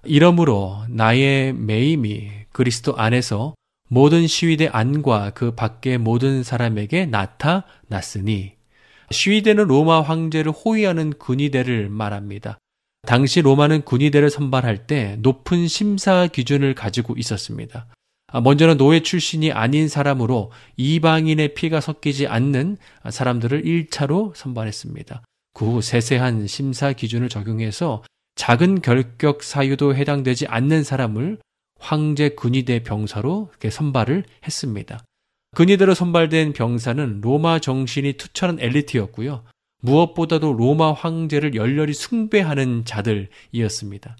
[0.05, 3.55] 이러므로 나의 매임이 그리스도 안에서
[3.89, 8.55] 모든 시위대 안과 그 밖의 모든 사람에게 나타났으니
[9.13, 12.59] 시위대는 로마 황제를 호위하는 군의대를 말합니다.
[13.07, 17.87] 당시 로마는 군의대를 선발할 때 높은 심사 기준을 가지고 있었습니다.
[18.33, 22.79] 아, 먼저는 노예 출신이 아닌 사람으로 이방인의 피가 섞이지 않는
[23.11, 25.23] 사람들을 1차로 선발했습니다.
[25.55, 28.03] 그 후 세세한 심사 기준을 적용해서
[28.35, 31.39] 작은 결격 사유도 해당되지 않는 사람을
[31.79, 35.05] 황제 근위대 병사로 선발을 했습니다.
[35.55, 39.45] 근위대로 선발된 병사는 로마 정신이 투철한 엘리트였고요.
[39.83, 44.17] 무엇보다도 로마 황제를 열렬히 숭배하는 자들이었습니다.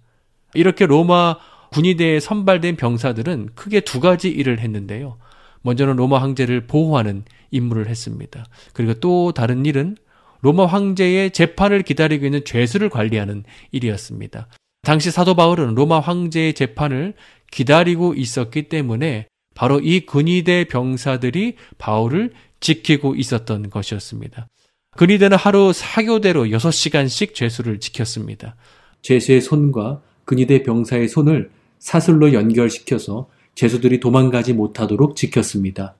[0.55, 1.37] 이렇게 로마
[1.71, 5.17] 군의대에 선발된 병사들은 크게 두 가지 일을 했는데요.
[5.63, 8.45] 먼저는 로마 황제를 보호하는 임무를 했습니다.
[8.75, 9.97] 그리고 또 다른 일은
[10.43, 14.49] 로마 황제의 재판을 기다리고 있는 죄수를 관리하는 일이었습니다.
[14.83, 17.15] 당시 사도 바울은 로마 황제의 재판을
[17.51, 24.49] 기다리고 있었기 때문에 바로 이 근위대 병사들이 바울을 지키고 있었던 것이었습니다.
[24.97, 28.57] 근위대는 하루 사교대로 6시간씩 죄수를 지켰습니다.
[29.03, 35.97] 죄수의 손과 근위대 병사의 손을 사슬로 연결시켜서 죄수들이 도망가지 못하도록 지켰습니다.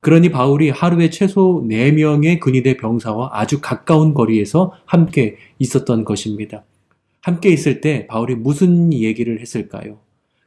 [0.00, 6.64] 그러니 바울이 하루에 최소 4명의 근위대 병사와 아주 가까운 거리에서 함께 있었던 것입니다.
[7.20, 9.98] 함께 있을 때 바울이 무슨 얘기를 했을까요?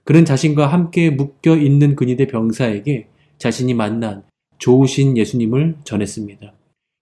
[0.04, 4.24] 그는 자신과 함께 묶여 있는 근위대 병사에게 자신이 만난
[4.58, 6.54] 좋으신 예수님을 전했습니다.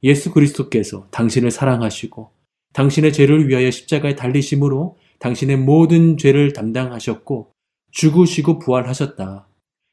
[0.04, 2.30] 예수 그리스도께서 당신을 사랑하시고
[2.74, 7.52] 당신의 죄를 위하여 십자가에 달리심으로 당신의 모든 죄를 담당하셨고
[7.91, 9.47] 죽으시고 부활하셨다.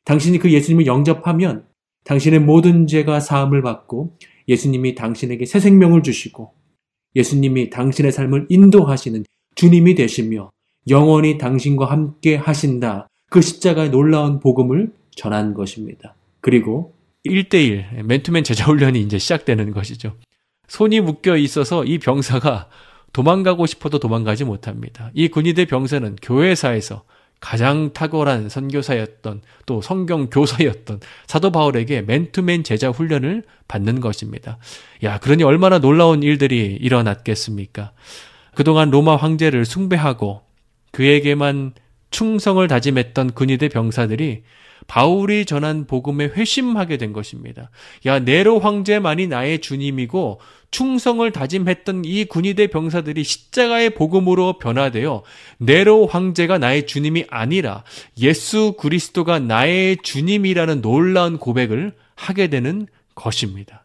[0.05, 1.67] 당신이 그 예수님을 영접하면
[2.05, 4.17] 당신의 모든 죄가 사함을 받고
[4.49, 6.55] 예수님이 당신에게 새 생명을 주시고
[7.17, 10.51] 예수님이 당신의 삶을 인도하시는 주님이 되시며
[10.89, 13.09] 영원히 당신과 함께 하신다.
[13.31, 16.15] 그 십자가의 놀라운 복음을 전한 것입니다.
[16.41, 16.95] 그리고
[17.27, 20.15] 1대1 맨투맨 제자훈련이 이제 시작되는 것이죠.
[20.69, 22.69] 손이 묶여 있어서 이 병사가
[23.13, 25.11] 도망가고 싶어도 도망가지 못합니다.
[25.15, 27.05] 이 군의대 병사는 교회사에서
[27.41, 34.59] 가장 탁월한 선교사였던 또 성경 교사였던 사도 바울에게 맨투맨 제자 훈련을 받는 것입니다.
[35.05, 37.93] 야, 그러니 얼마나 놀라운 일들이 일어났겠습니까?
[38.55, 40.43] 그동안 로마 황제를 숭배하고
[40.93, 41.73] 그에게만
[42.11, 44.43] 충성을 다짐했던 근위대 병사들이
[44.87, 47.71] 바울이 전한 복음에 회심하게 된 것입니다.
[48.07, 55.23] 야, 네로 황제만이 나의 주님이고 충성을 다짐했던 이 군의대 병사들이 십자가의 복음으로 변화되어
[55.59, 57.85] 네로 황제가 나의 주님이 아니라
[58.19, 63.85] 예수 그리스도가 나의 주님이라는 놀라운 고백을 하게 되는 것입니다.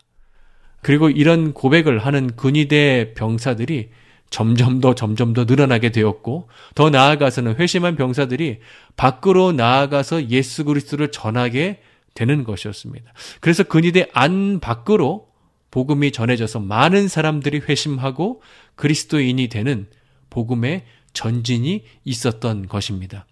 [0.81, 3.89] 그리고 이런 고백을 하는 군의대 병사들이
[4.33, 8.61] 점점 더 점점 더 늘어나게 되었고 더 나아가서는 회심한 병사들이
[8.95, 11.83] 밖으로 나아가서 예수 그리스도를 전하게
[12.15, 13.13] 되는 것이었습니다.
[13.41, 15.27] 그래서 근위대 안 밖으로
[15.69, 18.41] 복음이 전해져서 많은 사람들이 회심하고
[18.73, 19.85] 그리스도인이 되는
[20.31, 23.27] 복음의 전진이 있었던 것입니다.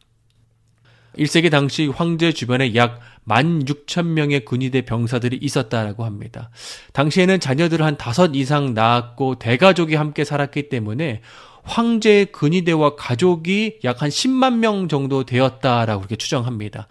[1.17, 6.49] 1세기 당시 황제 주변에 약 16,000명의 군의대 병사들이 있었다라고 합니다.
[6.93, 11.21] 당시에는 자녀들을 한 다섯 이상 낳았고 대가족이 함께 살았기 때문에
[11.63, 16.87] 황제의 근위대와 가족이 약 한 10만 명 정도 되었다라고 이렇게 추정합니다.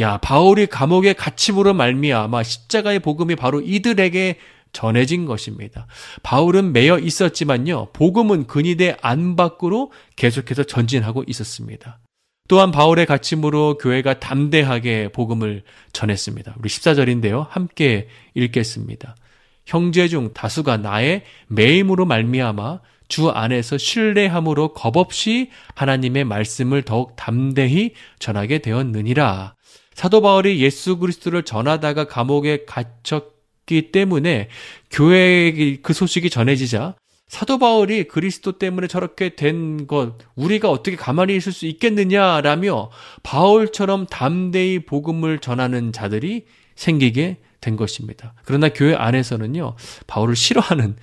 [0.00, 4.38] 야, 바울이 감옥에 갇힘으로 말미암아 십자가의 복음이 바로 이들에게
[4.72, 5.86] 전해진 것입니다.
[6.22, 7.92] 바울은 매여 있었지만요.
[7.92, 11.98] 복음은 근위대 안 밖으로 계속해서 전진하고 있었습니다.
[12.46, 15.62] 또한 바울의 가침으로 교회가 담대하게 복음을
[15.94, 16.56] 전했습니다.
[16.58, 17.46] 우리 14절인데요.
[17.48, 19.16] 함께 읽겠습니다.
[19.64, 28.58] 형제 중 다수가 나의 매임으로 말미암아 주 안에서 신뢰함으로 겁없이 하나님의 말씀을 더욱 담대히 전하게
[28.58, 29.54] 되었느니라.
[29.94, 34.48] 사도 바울이 예수 그리스도를 전하다가 감옥에 갇혔기 때문에
[34.90, 36.94] 교회의 그 소식이 전해지자
[37.34, 42.92] 사도 바울이 그리스도 때문에 저렇게 된 것, 우리가 어떻게 가만히 있을 수 있겠느냐라며
[43.24, 48.34] 바울처럼 담대히 복음을 전하는 자들이 생기게 된 것입니다.
[48.44, 49.74] 그러나 교회 안에서는요,
[50.06, 50.94] 바울을 싫어하는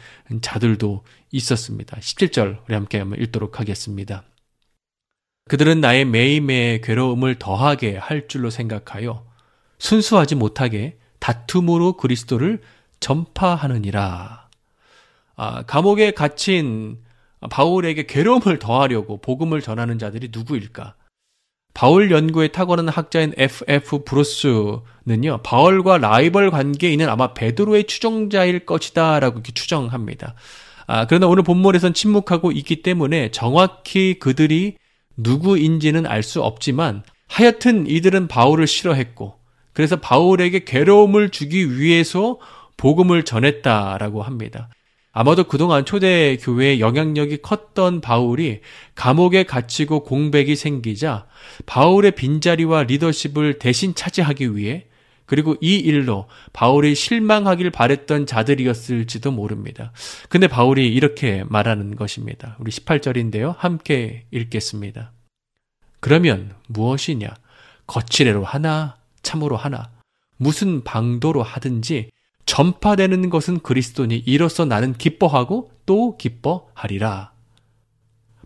[0.41, 1.03] 자들도
[1.33, 1.97] 있었습니다.
[1.97, 4.23] 17절 우리 함께 한번 읽도록 하겠습니다.
[5.49, 9.25] 그들은 나의 매일매의 괴로움을 더하게 할 줄로 생각하여
[9.79, 12.61] 순수하지 못하게 다툼으로 그리스도를
[13.01, 14.40] 전파하느니라.
[15.35, 16.97] 아, 감옥에 갇힌
[17.49, 20.95] 바울에게 괴로움을 더하려고 복음을 전하는 자들이 누구일까?
[21.73, 24.03] 바울 연구에 탁월한 학자인 F.F.
[24.03, 26.51] 브루스는요, 바울과 라이벌
[26.91, 30.35] 있는 아마 베드로의 추종자일 것이다 라고 이렇게 추정합니다.
[30.87, 34.75] 아, 그러나 오늘 본문에선 침묵하고 있기 때문에 정확히 그들이
[35.17, 39.39] 누구인지는 알 수 없지만 하여튼 이들은 바울을 싫어했고
[39.73, 42.39] 그래서 바울에게 괴로움을 주기 위해서
[42.75, 44.69] 복음을 전했다라고 합니다.
[45.13, 48.61] 아마도 그동안 초대 교회의 영향력이 컸던 바울이
[48.95, 51.27] 감옥에 갇히고 공백이 생기자
[51.65, 54.85] 바울의 빈자리와 리더십을 대신 차지하기 위해
[55.25, 59.93] 그리고 이 일로 바울이 실망하길 바랬던 자들이었을지도 모릅니다.
[60.27, 62.57] 근데 바울이 이렇게 말하는 것입니다.
[62.59, 63.55] 우리 18절인데요.
[63.57, 65.13] 함께 읽겠습니다.
[66.01, 67.33] 그러면 무엇이냐?
[67.87, 69.89] 거칠애로 하나, 참으로 하나,
[70.35, 72.09] 무슨 방도로 하든지
[72.45, 77.31] 전파되는 것은 그리스도니 이로써 나는 기뻐하고 또 기뻐하리라.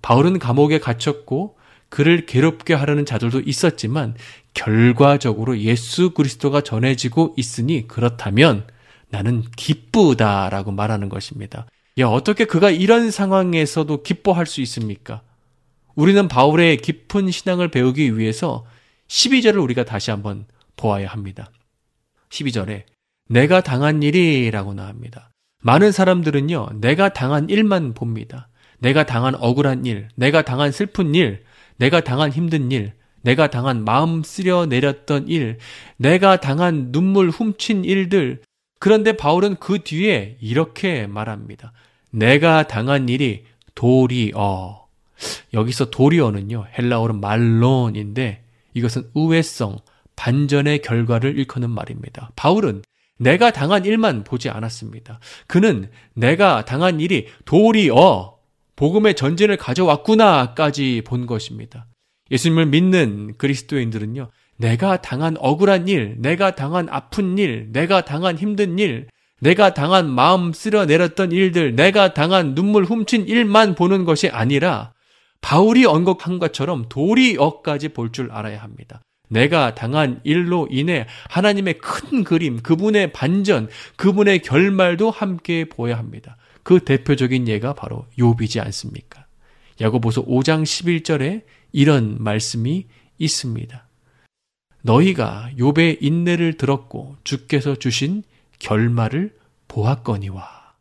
[0.01, 1.57] 바울은 감옥에 갇혔고
[1.89, 4.15] 그를 괴롭게 하려는 자들도 있었지만
[4.53, 8.67] 결과적으로 예수 그리스도가 전해지고 있으니 그렇다면
[9.09, 11.67] 나는 기쁘다라고 말하는 것입니다.
[11.97, 15.21] 야, 어떻게 그가 이런 상황에서도 기뻐할 수 있습니까?
[15.95, 18.65] 우리는 바울의 깊은 신앙을 배우기 위해서
[19.07, 21.49] 12절을 우리가 다시 한번 보아야 합니다.
[22.29, 22.83] 12절에
[23.28, 25.32] 내가 당한 일이라고 나옵니다.
[25.63, 28.49] 많은 사람들은요, 내가 당한 일만 봅니다.
[28.80, 31.43] 내가 당한 억울한 일, 내가 당한 슬픈 일,
[31.78, 35.57] 내가 당한 힘든 일, 내가 당한 마음 쓰려 내렸던 일,
[35.97, 38.41] 내가 당한 눈물 훔친 일들.
[38.80, 41.73] 그런데 바울은 그 뒤에 이렇게 말합니다.
[42.11, 44.86] 내가 당한 일이 도리어.
[45.53, 48.43] 여기서 도리어는요, 헬라어로 말론인데
[48.76, 49.78] 이것은 우회성,
[50.15, 52.32] 반전의 결과를 일컫는 말입니다.
[52.36, 52.84] 바울은
[53.18, 55.20] 내가 당한 일만 보지 않았습니다.
[55.47, 58.36] 그는 내가 당한 일이 도리어
[58.76, 61.88] 복음의 전진을 가져왔구나까지 본 것입니다.
[62.32, 69.07] 예수님을 믿는 그리스도인들은요, 내가 당한 억울한 일, 내가 당한 아픈 일, 내가 당한 힘든 일,
[69.39, 74.93] 내가 당한 마음 쓸어 내렸던 일들, 내가 당한 눈물 훔친 일만 보는 것이 아니라
[75.41, 79.01] 바울이 언급한 것처럼 도리어까지 볼 줄 알아야 합니다.
[79.28, 86.38] 내가 당한 일로 인해 하나님의 큰 그림, 그분의 반전, 그분의 결말도 함께 보여야 합니다.
[86.63, 89.26] 그 대표적인 예가 바로 욥이지 않습니까?
[89.82, 93.88] 야고보서 5장 11절에 이런 말씀이 있습니다.
[94.82, 98.23] 너희가 욥의 인내를 들었고 주께서 주신
[98.59, 99.36] 결말을
[99.67, 100.73] 보았거니와.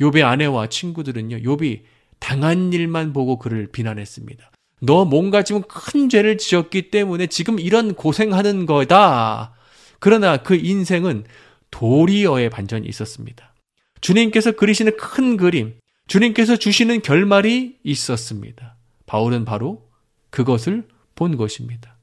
[0.00, 1.38] 욥의 아내와 친구들은요.
[1.38, 1.82] 욥이
[2.18, 4.50] 당한 일만 보고 그를 비난했습니다.
[4.80, 9.54] 너 뭔가 지금 큰 죄를 지었기 때문에 지금 이런 고생하는 거다.
[9.98, 11.24] 그러나 그 인생은
[11.70, 13.54] 도리어의 반전이 있었습니다.
[14.00, 15.74] 주님께서 그리시는 큰 그림,
[16.06, 18.76] 주님께서 주시는 결말이 있었습니다.
[19.06, 19.88] 바울은 바로
[20.30, 21.96] 그것을 본 것입니다.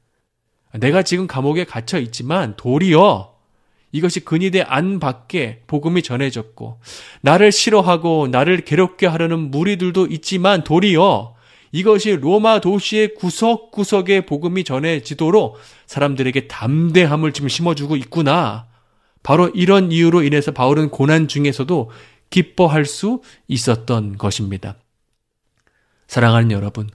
[0.74, 3.34] 내가 지금 감옥에 갇혀 있지만 도리어
[3.92, 6.80] 이것이 근위대 안 밖에 복음이 전해졌고
[7.22, 11.33] 나를 싫어하고 나를 괴롭게 하려는 무리들도 있지만 도리어
[11.74, 15.58] 이것이 로마 도시의 구석구석에 복음이 전해지도록
[15.88, 18.68] 사람들에게 담대함을 지금 심어주고 있구나.
[19.24, 21.90] 바로 이런 이유로 인해서 바울은 고난 중에서도
[22.30, 24.76] 기뻐할 수 있었던 것입니다.
[26.08, 26.92] 사랑하는 여러분,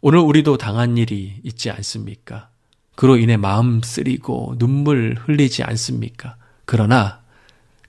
[0.00, 2.50] 오늘 우리도 당한 일이 있지 않습니까?
[2.94, 6.36] 그로 인해 마음 쓰리고 눈물 흘리지 않습니까?
[6.66, 7.22] 그러나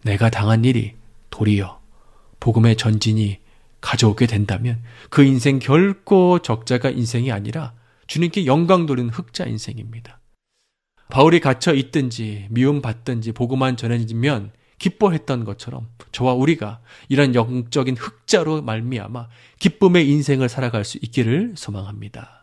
[0.03, 0.95] 내가 당한 일이
[1.29, 1.79] 도리어
[2.39, 3.40] 복음의 전진이
[3.81, 7.73] 가져오게 된다면 그 인생 결코 적자가 인생이 아니라
[8.07, 10.19] 주님께 영광 돌리는 흑자 인생입니다.
[11.09, 19.27] 바울이 갇혀 있든지 미움 받든지 보고만 전해지면 기뻐했던 것처럼 저와 우리가 이런 영적인 흑자로 말미암아
[19.59, 22.41] 기쁨의 인생을 살아갈 수 있기를 소망합니다.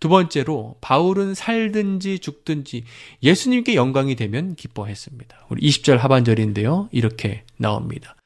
[0.00, 2.84] 두 번째로 바울은 살든지 죽든지
[3.22, 5.46] 예수님께 영광이 되면 기뻐했습니다.
[5.48, 6.90] 우리 20절 하반절인데요.
[6.92, 8.16] 이렇게 나옵니다.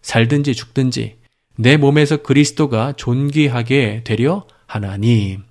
[0.00, 1.18] 살든지 죽든지
[1.56, 5.44] 내 몸에서 그리스도가 존귀하게 되려 하나님.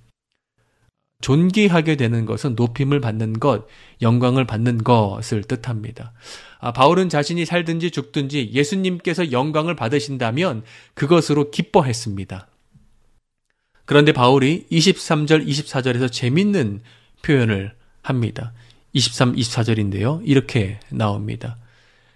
[1.20, 3.66] 존귀하게 되는 것은 높임을 받는 것,
[4.02, 6.12] 영광을 받는 것을 뜻합니다.
[6.60, 10.62] 아, 바울은 자신이 살든지 죽든지 예수님께서 영광을 받으신다면
[10.94, 12.48] 그것으로 기뻐했습니다.
[13.86, 16.82] 그런데 바울이 23절, 24절에서 재밌는
[17.22, 18.52] 표현을 합니다.
[18.92, 20.20] 23, 24절인데요.
[20.24, 21.56] 이렇게 나옵니다.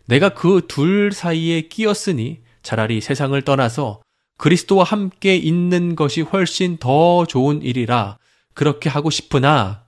[0.07, 4.01] 내가 그 둘 사이에 끼었으니 차라리 세상을 떠나서
[4.37, 8.19] 그리스도와 함께 있는 것이 훨씬 더 좋은 일이라
[8.55, 9.85] 그렇게 하고 싶으나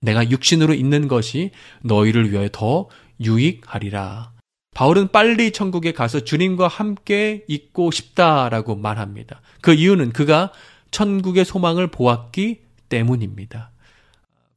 [0.00, 1.50] 내가 육신으로 있는 것이
[1.82, 2.88] 너희를 위하여 더
[3.20, 4.32] 유익하리라.
[4.74, 9.40] 바울은 빨리 천국에 가서 주님과 함께 있고 싶다라고 말합니다.
[9.62, 10.52] 그 이유는 그가
[10.90, 12.60] 천국의 소망을 보았기
[12.90, 13.70] 때문입니다.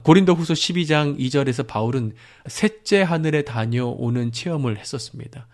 [0.02, 2.12] 고린도 후서 12장 2절에서 바울은
[2.46, 5.46] 셋째 하늘에 다녀오는 체험을 했었습니다.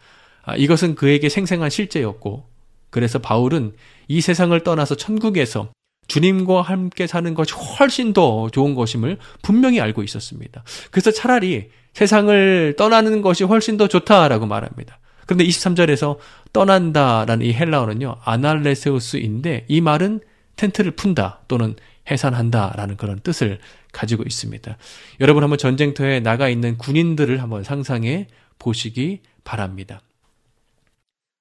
[0.47, 2.49] 아, 이것은 그에게 생생한 실제였고,
[2.90, 3.74] 그래서 바울은
[4.09, 5.70] 이 세상을 떠나서 천국에서
[6.09, 10.62] 주님과 함께 사는 것이 훨씬 더 좋은 것임을 분명히 알고 있었습니다.
[10.90, 15.01] 그래서 차라리 세상을 떠나는 것이 훨씬 더 좋다라고 말합니다.
[15.26, 16.18] 그런데 23절에서
[16.53, 20.20] 떠난다라는 이 헬라어는요, 아날레세우스인데 이 말은
[20.55, 21.74] 텐트를 푼다 또는
[22.09, 23.59] 해산한다라는 그런 뜻을
[23.92, 24.76] 가지고 있습니다.
[25.20, 28.28] 여러분 한번 전쟁터에 나가 있는 군인들을 한번 상상해
[28.59, 30.01] 보시기 바랍니다.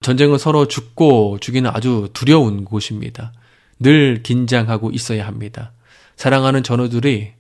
[0.06, 3.34] 전쟁은 서로 죽고 죽이는 아주 두려운 곳입니다.
[3.80, 5.72] 늘 긴장하고 있어야 합니다.
[6.16, 7.34] 사랑하는 전우들이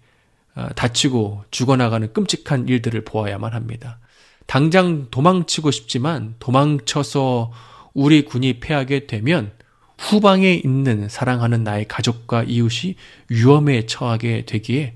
[0.56, 4.00] 아, 다치고 죽어나가는 끔찍한 일들을 보아야만 합니다.
[4.48, 7.52] 당장 도망치고 싶지만 도망쳐서
[7.94, 9.52] 우리 군이 패하게 되면
[10.00, 12.96] 후방에 있는 사랑하는 나의 가족과 이웃이
[13.30, 14.96] 위험에 처하게 되기에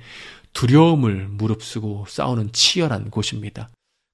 [0.53, 3.70] 두려움을 무릅쓰고 싸우는 치열한 곳입니다.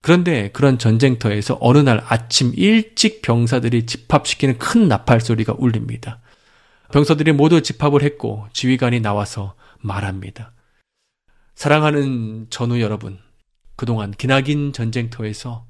[0.06, 6.20] 그런데 그런 전쟁터에서 어느 날 아침 일찍 병사들이 집합시키는 큰 나팔 소리가 울립니다.
[6.92, 10.52] 병사들이 모두 집합을 했고 지휘관이 나와서 말합니다.
[11.56, 13.18] 사랑하는 전우 여러분,
[13.76, 15.66] 그동안 기나긴 전쟁터에서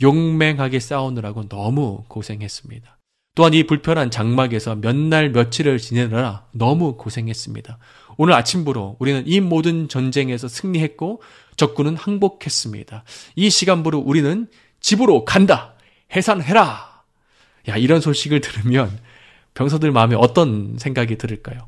[0.00, 2.96] 용맹하게 싸우느라고 너무 고생했습니다.
[3.34, 7.78] 또한 이 불편한 장막에서 몇 날 며칠을 지내느라 너무 고생했습니다.
[8.16, 11.20] 오늘 아침부로 우리는 이 모든 전쟁에서 승리했고
[11.56, 13.04] 적군은 항복했습니다.
[13.36, 14.48] 이 시간부로 우리는
[14.80, 15.74] 집으로 간다!
[16.12, 17.02] 해산해라!
[17.68, 18.98] 야, 이런 소식을 들으면
[19.54, 21.58] 병사들 마음에 어떤 생각이 들을까요?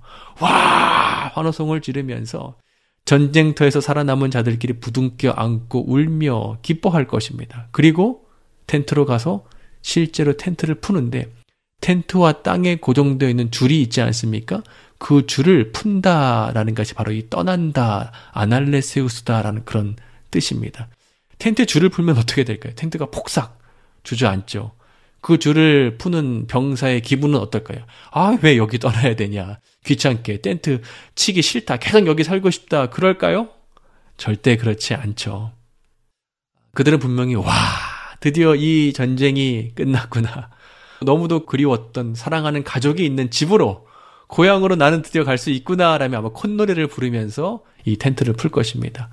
[0.41, 1.30] 와!
[1.34, 2.57] 환호성을 지르면서
[3.05, 7.68] 전쟁터에서 살아남은 자들끼리 부둥켜 안고 울며 기뻐할 것입니다.
[7.70, 8.26] 그리고
[8.66, 9.45] 텐트로 가서
[9.80, 11.32] 실제로 텐트를 푸는데
[11.81, 14.62] 텐트와 땅에 고정되어 있는 줄이 있지 않습니까?
[14.99, 19.97] 그 줄을 푼다라는 것이 바로 이 떠난다, 아날레세우스다라는 그런
[20.31, 20.89] 뜻입니다.
[21.39, 22.72] 텐트 줄을 풀면 어떻게 될까요?
[22.74, 23.59] 텐트가 폭삭
[24.03, 24.72] 주저앉죠.
[25.20, 27.85] 그 줄을 푸는 병사의 기분은 어떨까요?
[28.12, 29.59] 아, 왜 여기 떠나야 되냐?
[29.85, 30.83] 귀찮게 텐트
[31.14, 31.79] 치기 싫다.
[31.79, 32.91] 계속 여기 살고 싶다.
[32.91, 33.49] 그럴까요?
[34.16, 35.53] 절대 그렇지 않죠.
[36.74, 37.53] 그들은 분명히 와,
[38.20, 40.51] 드디어 이 전쟁이 끝났구나.
[41.03, 43.86] 너무도 그리웠던 사랑하는 가족이 있는 집으로
[44.28, 49.11] 고향으로 나는 드디어 갈 수 있구나라며 아마 콧노래를 부르면서 이 텐트를 풀 것입니다.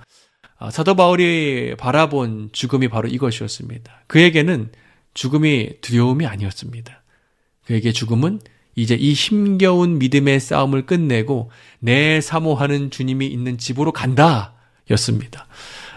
[0.57, 4.03] 아, 사도 바울이 바라본 죽음이 바로 이것이었습니다.
[4.07, 4.71] 그에게는
[5.13, 7.03] 죽음이 두려움이 아니었습니다.
[7.65, 8.39] 그에게 죽음은
[8.75, 14.55] 이제 이 힘겨운 믿음의 싸움을 끝내고 내 사모하는 주님이 있는 집으로 간다
[14.89, 15.47] 였습니다.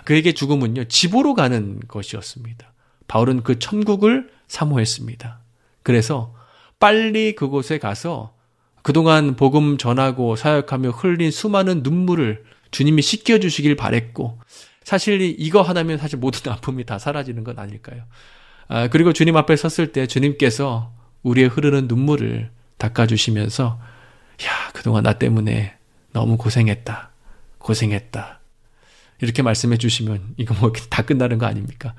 [0.04, 2.72] 그에게 죽음은요, 집으로 가는 것이었습니다.
[3.08, 5.40] 바울은 그 천국을 사모했습니다.
[5.86, 6.34] 그래서
[6.80, 8.34] 빨리 그곳에 가서
[8.82, 14.40] 그동안 복음 전하고 사역하며 흘린 수많은 눈물을 주님이 씻겨주시길 바랬고,
[14.82, 18.02] 사실 이거 하나면 사실 모든 아픔이 다 사라지는 건 아닐까요?
[18.66, 23.78] 아, 그리고 주님 앞에 섰을 때 주님께서 우리의 흐르는 눈물을 닦아주시면서,
[24.44, 25.76] 야, 그동안 나 때문에
[26.12, 27.10] 너무 고생했다.
[27.58, 28.40] 고생했다.
[29.20, 31.94] 이렇게 말씀해 주시면 이거 뭐 다 끝나는 거 아닙니까?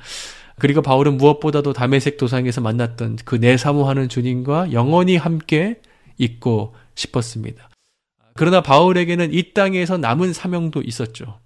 [0.59, 5.81] 그리고 바울은 무엇보다도 담에색 도상에서 만났던 그 내 사모하는 주님과 영원히 함께
[6.17, 7.69] 있고 싶었습니다.
[8.33, 11.39] 그러나 바울에게는 이 땅에서 남은 사명도 있었죠.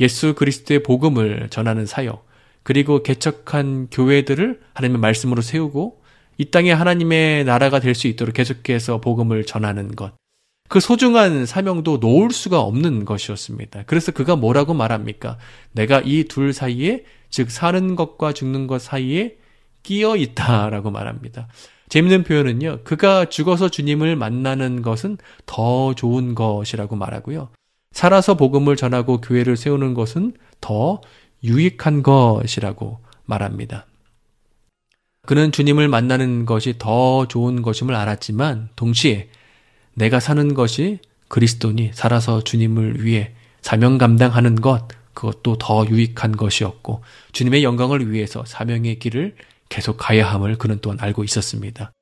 [0.00, 2.26] 예수 그리스도의 복음을 전하는 사역,
[2.62, 6.02] 그리고 개척한 교회들을 하나님의 말씀으로 세우고
[6.38, 10.12] 이 땅에 하나님의 나라가 될 수 있도록 계속해서 복음을 전하는 것.
[10.68, 13.82] 그 소중한 사명도 놓을 수가 없는 것이었습니다.
[13.86, 15.38] 그래서 그가 뭐라고 말합니까?
[15.72, 19.36] 내가 이 둘 사이에, 즉, 사는 것과 죽는 것 사이에
[19.82, 21.48] 끼어 있다라고 말합니다.
[21.88, 27.50] 재밌는 표현은요, 그가 죽어서 주님을 만나는 것은 더 좋은 것이라고 말하고요.
[27.90, 30.32] 살아서 복음을 전하고 교회를 세우는 것은
[30.62, 31.02] 더
[31.44, 33.84] 유익한 것이라고 말합니다.
[35.26, 39.28] 그는 주님을 만나는 것이 더 좋은 것임을 알았지만 동시에
[39.94, 47.64] 내가 사는 것이 그리스도니 살아서 주님을 위해 사명 감당하는 것 그것도 더 유익한 것이었고 주님의
[47.64, 49.36] 영광을 위해서 사명의 길을
[49.68, 51.92] 계속 가야 함을 그는 또한 알고 있었습니다.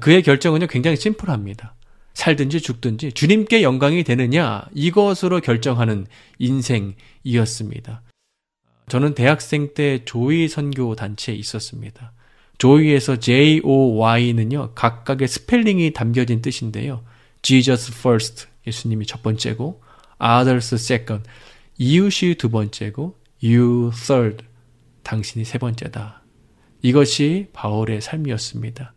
[0.00, 1.74] 그의 결정은요 굉장히 심플합니다.
[2.14, 6.06] 살든지 죽든지 주님께 영광이 되느냐 이것으로 결정하는
[6.38, 8.02] 인생이었습니다.
[8.88, 12.12] 저는 대학생 때 조이 선교 단체에 있었습니다.
[12.58, 17.02] 조이에서 J-O-Y는요, 각각의 스펠링이 담겨진 뜻인데요.
[17.42, 19.82] Jesus first, 예수님이 첫 번째고,
[20.20, 21.28] others second,
[21.78, 24.44] 이웃이 두 번째고, you third,
[25.02, 26.22] 당신이 세 번째다.
[26.82, 28.94] 이것이 바울의 삶이었습니다.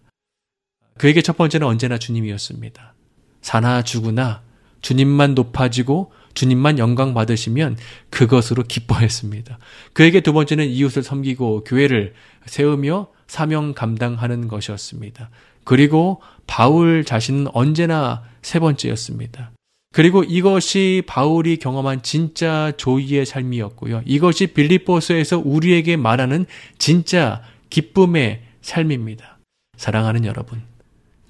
[0.98, 2.94] 그에게 첫 번째는 언제나 주님이었습니다.
[3.42, 4.42] 사나 죽으나
[4.82, 7.78] 주님만 높아지고 주님만 영광 받으시면
[8.10, 9.58] 그것으로 기뻐했습니다.
[9.94, 12.14] 그에게 두 번째는 이웃을 섬기고 교회를
[12.46, 15.30] 세우며 사명 감당하는 것이었습니다.
[15.64, 19.52] 그리고 바울 자신은 언제나 세 번째였습니다.
[19.92, 24.04] 그리고 이것이 바울이 경험한 진짜 조이의 삶이었고요.
[24.06, 26.46] 이것이 빌립보서에서 우리에게 말하는
[26.78, 27.42] 진짜
[27.72, 29.40] 기쁨의 삶입니다.
[29.78, 30.62] 사랑하는 여러분.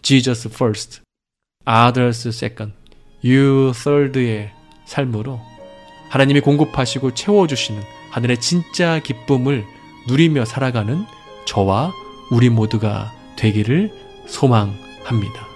[0.02, 1.02] Jesus first,
[1.66, 2.74] others second,
[3.24, 4.52] you third의
[4.86, 5.40] 삶으로
[6.10, 7.82] 하나님이 공급하시고 채워주시는
[8.12, 9.64] 하늘의 진짜 기쁨을
[10.10, 11.06] 누리며 살아가는
[11.46, 11.94] 저와
[12.30, 13.92] 우리 모두가 되기를
[14.28, 15.55] 소망합니다.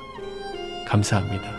[0.90, 1.59] 감사합니다.